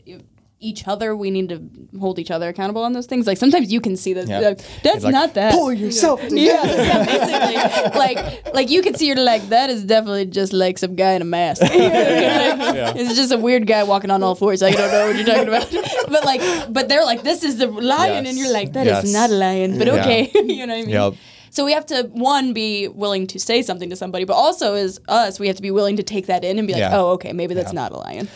each 0.60 0.88
other. 0.88 1.14
We 1.14 1.30
need 1.30 1.48
to 1.50 1.60
hold 1.98 2.18
each 2.18 2.30
other 2.30 2.48
accountable 2.48 2.82
on 2.84 2.92
those 2.94 3.06
things. 3.06 3.26
Like 3.26 3.36
sometimes 3.38 3.70
you 3.72 3.80
can 3.80 3.96
see 3.96 4.14
that 4.14 4.26
Yeah. 4.28 4.54
that's 4.82 5.04
Like, 5.04 5.12
not 5.12 5.34
that. 5.34 5.52
Pull 5.52 5.72
yourself. 5.74 6.20
Yeah, 6.30 6.64
yeah, 6.64 7.04
basically. 7.04 7.98
like, 7.98 8.54
like 8.54 8.70
you 8.70 8.80
can 8.80 8.94
see 8.94 9.06
you're 9.08 9.16
like 9.16 9.48
that 9.50 9.68
is 9.68 9.84
definitely 9.84 10.26
just 10.26 10.52
like 10.52 10.78
some 10.78 10.94
guy 10.96 11.12
in 11.12 11.22
a 11.22 11.26
mask. 11.26 11.60
Like, 11.62 12.96
It's 12.96 13.14
just 13.14 13.32
a 13.32 13.36
weird 13.38 13.66
guy 13.66 13.82
walking 13.84 14.10
on 14.10 14.22
all 14.22 14.34
fours. 14.34 14.62
I 14.62 14.70
don't 14.70 14.90
know 14.90 15.06
what 15.08 15.16
you're 15.16 15.26
talking 15.26 15.48
about. 15.48 15.70
but 16.10 16.24
like, 16.24 16.40
but 16.72 16.88
they're 16.88 17.04
like, 17.04 17.22
this 17.22 17.42
is 17.44 17.58
the 17.58 17.66
lion, 17.66 18.24
Yes. 18.24 18.30
and 18.30 18.38
you're 18.38 18.52
like, 18.52 18.72
that 18.72 18.86
is 18.86 19.04
Yes. 19.04 19.12
not 19.12 19.30
a 19.30 19.34
lion. 19.34 19.78
But 19.78 19.88
okay, 19.88 20.30
you 20.34 20.66
know 20.66 20.74
what 20.74 20.82
I 20.82 20.86
mean. 20.86 20.90
Yep. 20.90 21.14
So 21.50 21.64
we 21.64 21.72
have 21.72 21.86
to 21.86 22.04
one 22.12 22.52
be 22.52 22.88
willing 22.88 23.26
to 23.28 23.38
say 23.38 23.62
something 23.62 23.88
to 23.90 23.96
somebody, 23.96 24.24
but 24.24 24.34
also 24.34 24.74
as 24.74 24.98
us, 25.08 25.38
we 25.38 25.46
have 25.46 25.56
to 25.56 25.62
be 25.62 25.70
willing 25.70 25.96
to 25.98 26.02
take 26.02 26.26
that 26.26 26.42
in 26.44 26.58
and 26.58 26.66
be 26.66 26.74
like, 26.74 26.90
oh, 26.92 27.10
okay, 27.12 27.32
maybe 27.32 27.54
that's 27.54 27.72
not 27.72 27.92
a 27.92 27.96
lion. 27.98 28.28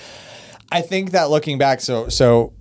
I 0.70 0.83
think 0.83 1.12
that 1.12 1.31
looking 1.31 1.59
back, 1.59 1.81
so 1.81 2.09
so 2.09 2.52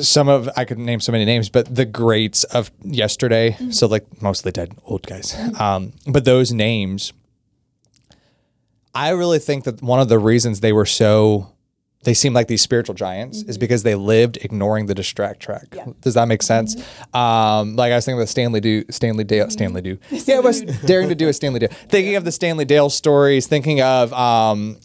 some 0.00 0.28
of 0.28 0.48
I 0.56 0.64
could 0.64 0.78
name 0.78 1.00
so 1.00 1.12
many 1.12 1.24
names, 1.24 1.48
but 1.48 1.74
the 1.74 1.84
greats 1.84 2.44
of 2.44 2.70
yesterday, 2.82 3.56
so 3.70 3.86
like 3.86 4.22
mostly 4.22 4.52
dead 4.52 4.72
old 4.84 5.06
guys, 5.06 5.34
um, 5.60 5.92
but 6.06 6.24
those 6.24 6.52
names, 6.52 7.12
I 8.94 9.10
really 9.10 9.38
think 9.38 9.64
that 9.64 9.82
one 9.82 10.00
of 10.00 10.08
the 10.08 10.18
reasons 10.18 10.60
they 10.60 10.72
were 10.72 10.86
so 10.86 11.52
they 12.04 12.14
seem 12.14 12.32
like 12.32 12.46
these 12.46 12.62
spiritual 12.62 12.94
giants 12.94 13.42
is 13.42 13.58
because 13.58 13.82
they 13.82 13.96
lived 13.96 14.38
ignoring 14.40 14.86
the 14.86 14.94
distract 14.94 15.40
track. 15.40 15.76
Does 16.00 16.14
that 16.14 16.28
make 16.28 16.42
sense? 16.42 16.76
Um, 17.12 17.74
like 17.74 17.90
I 17.92 17.96
was 17.96 18.04
thinking 18.04 18.20
of 18.20 18.26
the 18.26 18.30
Stanley 18.30 18.60
do 18.60 18.84
Stanley 18.90 19.24
Dale 19.24 19.50
Stanley 19.50 19.82
do. 19.82 19.98
Yeah, 20.10 20.36
I 20.36 20.40
was 20.40 20.60
daring 20.62 21.08
to 21.08 21.14
do 21.14 21.28
a 21.28 21.32
Stanley 21.32 21.60
Dale. 21.60 21.70
Thinking 21.88 22.14
of 22.16 22.24
the 22.24 22.32
Stanley 22.32 22.64
Dale 22.64 22.88
stories, 22.88 23.46
thinking 23.46 23.80
of 23.80 24.12
um, 24.12 24.78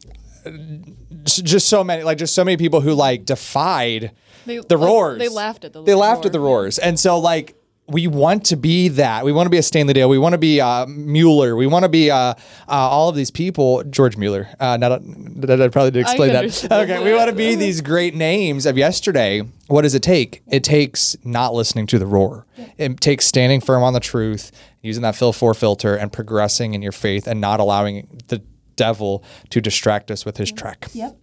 just 1.24 1.68
so 1.68 1.82
many 1.84 2.02
like 2.02 2.18
just 2.18 2.34
so 2.34 2.44
many 2.44 2.56
people 2.56 2.80
who 2.80 2.94
like 2.94 3.24
defied 3.24 4.12
They- 4.46 4.58
the 4.58 4.76
like, 4.76 4.86
roars. 4.88 5.18
they 5.18 5.28
laughed 5.28 5.64
at 5.64 5.72
the 5.72 5.82
They 5.82 5.94
laughed 5.94 6.26
at 6.26 6.32
the 6.32 6.40
roars, 6.40 6.78
and 6.78 6.98
so 6.98 7.18
like 7.18 7.54
we 7.86 8.06
want 8.06 8.46
to 8.46 8.56
be 8.56 8.88
that. 8.88 9.26
We 9.26 9.32
want 9.32 9.44
to 9.44 9.50
be 9.50 9.58
a 9.58 9.62
Stanley 9.62 9.92
Dale. 9.92 10.08
We 10.08 10.16
want 10.16 10.32
to 10.32 10.38
be 10.38 10.58
uh, 10.58 10.86
Mueller. 10.86 11.54
We 11.54 11.66
want 11.66 11.82
to 11.82 11.90
be 11.90 12.10
uh, 12.10 12.16
uh, 12.16 12.34
all 12.66 13.10
of 13.10 13.14
these 13.14 13.30
people. 13.30 13.84
George 13.84 14.16
Mueller. 14.16 14.48
Uh, 14.58 14.78
not 14.78 15.02
that 15.04 15.60
I 15.60 15.68
probably 15.68 15.90
did 15.90 16.00
explain 16.00 16.32
that. 16.32 16.64
Okay, 16.72 17.04
we 17.04 17.12
want 17.12 17.28
to 17.28 17.36
be 17.36 17.54
these 17.56 17.82
great 17.82 18.14
names 18.14 18.64
of 18.64 18.78
yesterday. 18.78 19.42
What 19.66 19.82
does 19.82 19.94
it 19.94 20.02
take? 20.02 20.42
It 20.50 20.64
takes 20.64 21.14
not 21.24 21.52
listening 21.52 21.86
to 21.88 21.98
the 21.98 22.06
roar. 22.06 22.46
It 22.78 23.00
takes 23.02 23.26
standing 23.26 23.60
firm 23.60 23.82
on 23.82 23.92
the 23.92 24.00
truth, 24.00 24.50
using 24.80 25.02
that 25.02 25.14
Phil 25.14 25.34
Four 25.34 25.52
filter, 25.52 25.94
and 25.94 26.10
progressing 26.10 26.72
in 26.72 26.80
your 26.80 26.92
faith, 26.92 27.26
and 27.26 27.38
not 27.38 27.60
allowing 27.60 28.22
the 28.28 28.40
devil 28.76 29.24
to 29.50 29.60
distract 29.60 30.10
us 30.10 30.24
with 30.24 30.36
his 30.36 30.52
track. 30.52 30.88
Yep. 30.92 31.16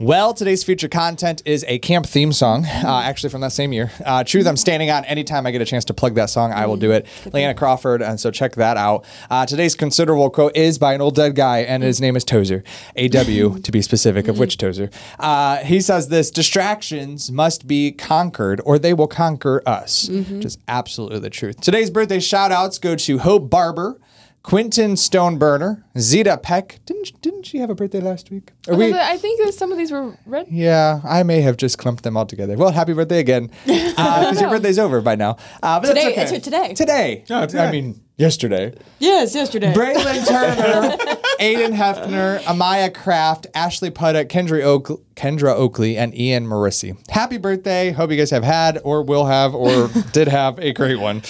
Well, 0.00 0.34
today's 0.34 0.64
feature 0.64 0.88
content 0.88 1.40
is 1.44 1.64
a 1.68 1.78
camp 1.78 2.06
theme 2.06 2.32
song, 2.32 2.66
uh, 2.66 3.02
actually 3.04 3.30
from 3.30 3.42
that 3.42 3.52
same 3.52 3.72
year. 3.72 3.92
Uh, 4.04 4.24
Truth, 4.24 4.44
I'm 4.48 4.56
standing 4.56 4.90
on. 4.90 5.04
Anytime 5.04 5.46
I 5.46 5.52
get 5.52 5.62
a 5.62 5.64
chance 5.64 5.84
to 5.84 5.94
plug 5.94 6.16
that 6.16 6.30
song, 6.30 6.50
I 6.50 6.66
will 6.66 6.76
do 6.76 6.90
it. 6.90 7.06
Leanna 7.32 7.54
Crawford, 7.54 8.02
and 8.02 8.18
so 8.18 8.32
check 8.32 8.56
that 8.56 8.76
out. 8.76 9.04
Uh, 9.30 9.46
today's 9.46 9.76
considerable 9.76 10.30
quote 10.30 10.56
is 10.56 10.78
by 10.78 10.94
an 10.94 11.00
old 11.00 11.14
dead 11.14 11.36
guy, 11.36 11.60
and 11.60 11.84
his 11.84 12.00
name 12.00 12.16
is 12.16 12.24
Tozer, 12.24 12.64
A 12.96 13.06
W 13.06 13.60
to 13.60 13.70
be 13.70 13.80
specific, 13.82 14.26
of 14.26 14.36
which 14.36 14.58
Tozer. 14.58 14.90
Uh, 15.20 15.58
he 15.58 15.80
says 15.80 16.08
this: 16.08 16.32
distractions 16.32 17.30
must 17.30 17.68
be 17.68 17.92
conquered, 17.92 18.60
or 18.64 18.80
they 18.80 18.94
will 18.94 19.06
conquer 19.06 19.62
us, 19.64 20.08
which 20.08 20.44
is 20.44 20.58
absolutely 20.66 21.20
the 21.20 21.30
truth. 21.30 21.60
Today's 21.60 21.88
birthday 21.90 22.18
shout 22.18 22.50
outs 22.50 22.78
go 22.80 22.96
to 22.96 23.18
Hope 23.18 23.48
Barber. 23.48 24.00
Quentin 24.44 24.92
Stoneburner, 24.92 25.82
Zeta 25.98 26.36
Peck. 26.36 26.78
Didn't 26.84 27.18
didn't 27.22 27.44
she 27.46 27.58
have 27.58 27.70
a 27.70 27.74
birthday 27.74 28.00
last 28.00 28.30
week? 28.30 28.52
Are 28.68 28.76
we- 28.76 28.92
I 28.92 29.16
think 29.16 29.42
that 29.42 29.54
some 29.54 29.72
of 29.72 29.78
these 29.78 29.90
were 29.90 30.18
red. 30.26 30.48
yeah, 30.50 31.00
I 31.02 31.22
may 31.22 31.40
have 31.40 31.56
just 31.56 31.78
clumped 31.78 32.02
them 32.04 32.14
all 32.14 32.26
together. 32.26 32.54
Well, 32.54 32.70
happy 32.70 32.92
birthday 32.92 33.20
again. 33.20 33.50
Because 33.64 34.40
your 34.40 34.50
birthday's 34.50 34.78
over 34.78 35.00
by 35.00 35.14
now. 35.14 35.38
Uh, 35.62 35.80
but 35.80 35.88
Today- 35.88 36.14
that's 36.14 36.30
okay. 36.30 36.36
it's 36.36 36.44
today. 36.44 36.74
Today. 36.74 37.24
Oh, 37.30 37.46
today. 37.46 37.64
I 37.66 37.72
mean, 37.72 38.00
yesterday. 38.18 38.74
Yes, 38.98 39.34
yesterday. 39.34 39.72
Braylon 39.72 40.26
Turner, 40.28 40.96
Aiden 41.40 41.74
Hefner, 41.74 42.40
Amaya 42.42 42.92
Kraft, 42.92 43.46
Ashley 43.54 43.90
Putta, 43.90 44.24
Kendra, 44.26 44.62
Oak- 44.62 45.02
Kendra 45.14 45.54
Oakley, 45.54 45.96
and 45.96 46.14
Ian 46.18 46.46
Marissi. 46.46 46.96
Happy 47.10 47.38
birthday. 47.38 47.92
Hope 47.92 48.10
you 48.10 48.16
guys 48.18 48.30
have 48.30 48.44
had 48.44 48.78
or 48.84 49.02
will 49.02 49.24
have 49.26 49.54
or 49.54 49.88
did 50.12 50.28
have 50.28 50.58
a 50.58 50.72
great 50.74 50.98
one. 51.00 51.22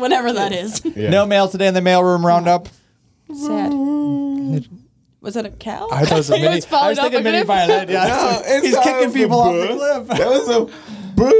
Whatever 0.00 0.32
that 0.32 0.52
is. 0.52 0.82
Yeah. 0.84 1.10
No 1.10 1.26
mail 1.26 1.48
today 1.48 1.66
in 1.68 1.74
the 1.74 1.80
mailroom 1.80 2.24
roundup. 2.24 2.68
Sad. 3.34 3.72
Was 5.20 5.34
that 5.34 5.44
a 5.46 5.50
cow? 5.50 5.88
I 5.92 6.04
thought 6.04 6.12
it 6.12 6.16
was 6.16 6.30
a 6.30 6.32
mini. 6.38 6.54
was 6.56 6.64
falling 6.64 6.86
I 6.86 6.88
was 6.90 6.98
off 6.98 7.04
thinking 7.04 7.20
a 7.20 7.24
mini 7.24 7.36
cliff. 7.44 7.46
violin. 7.46 7.88
Yeah. 7.90 8.06
No, 8.06 8.42
it's 8.44 8.66
He's 8.66 8.74
not 8.74 8.84
kicking 8.84 9.10
a 9.10 9.12
people 9.12 9.38
off 9.38 9.52
the 9.54 9.66
boo. 9.68 9.76
cliff. 9.78 10.08
That 10.18 10.28
was 10.28 10.48
a 10.48 10.60
boo. 11.14 11.30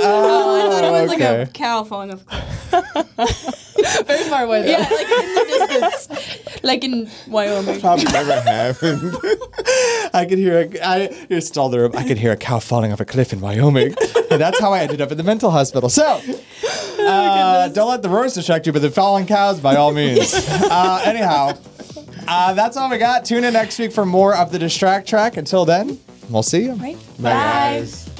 oh, 0.00 0.66
I 0.66 0.70
thought 0.70 0.84
it 0.84 0.90
was 1.02 1.08
like 1.10 1.20
a 1.20 1.50
cow 1.52 1.84
falling 1.84 2.12
off. 2.14 2.24
Very 4.06 4.24
far 4.28 4.44
away 4.44 4.62
though. 4.62 4.70
Yeah, 4.70 4.78
like 4.78 4.90
in 5.08 5.34
the 5.34 5.68
distance, 5.68 6.62
like 6.64 6.84
in 6.84 7.08
Wyoming. 7.28 7.80
Probably 7.80 8.04
never 8.06 8.40
happened. 8.40 9.16
I 10.12 10.26
could 10.28 10.38
hear 10.38 10.60
a, 10.62 10.80
I 10.86 11.26
you 11.30 11.40
stalled 11.40 11.72
the 11.72 11.78
room. 11.80 11.92
I 11.94 12.02
could 12.06 12.18
hear 12.18 12.32
a 12.32 12.36
cow 12.36 12.58
falling 12.58 12.92
off 12.92 13.00
a 13.00 13.04
cliff 13.04 13.32
in 13.32 13.40
Wyoming, 13.40 13.94
and 14.30 14.40
that's 14.40 14.58
how 14.60 14.72
I 14.72 14.80
ended 14.80 15.00
up 15.00 15.12
in 15.12 15.16
the 15.18 15.22
mental 15.22 15.50
hospital. 15.50 15.88
So, 15.88 16.20
uh, 17.00 17.68
don't 17.68 17.88
let 17.88 18.02
the 18.02 18.08
roars 18.08 18.34
distract 18.34 18.66
you, 18.66 18.72
but 18.72 18.82
the 18.82 18.90
falling 18.90 19.26
cows, 19.26 19.60
by 19.60 19.76
all 19.76 19.92
means. 19.92 20.34
uh, 20.48 21.02
anyhow, 21.04 21.52
uh, 22.26 22.54
that's 22.54 22.76
all 22.76 22.90
we 22.90 22.98
got. 22.98 23.24
Tune 23.24 23.44
in 23.44 23.52
next 23.52 23.78
week 23.78 23.92
for 23.92 24.04
more 24.04 24.34
of 24.36 24.52
the 24.52 24.58
distract 24.58 25.08
track. 25.08 25.36
Until 25.36 25.64
then, 25.64 25.98
we'll 26.28 26.42
see 26.42 26.64
you. 26.64 26.74
Right? 26.74 26.98
Bye, 27.18 27.30
guys. 27.30 28.10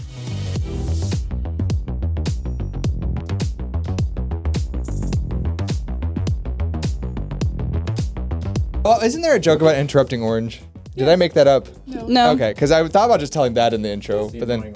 Well, 8.84 9.02
isn't 9.02 9.20
there 9.20 9.34
a 9.34 9.38
joke 9.38 9.60
about 9.60 9.76
interrupting 9.76 10.22
Orange? 10.22 10.62
Did 10.96 11.08
I 11.08 11.16
make 11.16 11.34
that 11.34 11.46
up? 11.46 11.68
No. 11.86 12.30
Okay, 12.30 12.52
because 12.54 12.72
I 12.72 12.86
thought 12.88 13.04
about 13.04 13.20
just 13.20 13.32
telling 13.32 13.52
that 13.54 13.74
in 13.74 13.82
the 13.82 13.90
intro, 13.90 14.30
but 14.30 14.48
then 14.48 14.74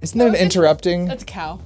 isn't 0.00 0.16
there 0.16 0.28
an 0.28 0.36
interrupting? 0.36 1.06
That's 1.06 1.24
a 1.24 1.26
cow. 1.26 1.60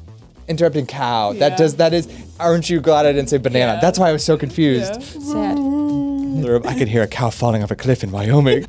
Interrupting 0.48 0.86
cow. 0.86 1.32
That 1.34 1.56
does 1.56 1.76
that 1.76 1.92
is. 1.92 2.08
Aren't 2.40 2.68
you 2.70 2.80
glad 2.80 3.06
I 3.06 3.12
didn't 3.12 3.30
say 3.30 3.38
banana? 3.38 3.74
Yeah. 3.74 3.80
That's 3.80 3.98
why 3.98 4.08
I 4.08 4.12
was 4.12 4.24
so 4.24 4.36
confused. 4.36 4.92
Yeah. 4.92 5.00
Sad. 5.00 6.66
I 6.66 6.78
could 6.78 6.88
hear 6.88 7.02
a 7.02 7.06
cow 7.06 7.30
falling 7.30 7.62
off 7.62 7.70
a 7.70 7.76
cliff 7.76 8.02
in 8.02 8.10
Wyoming. 8.10 8.66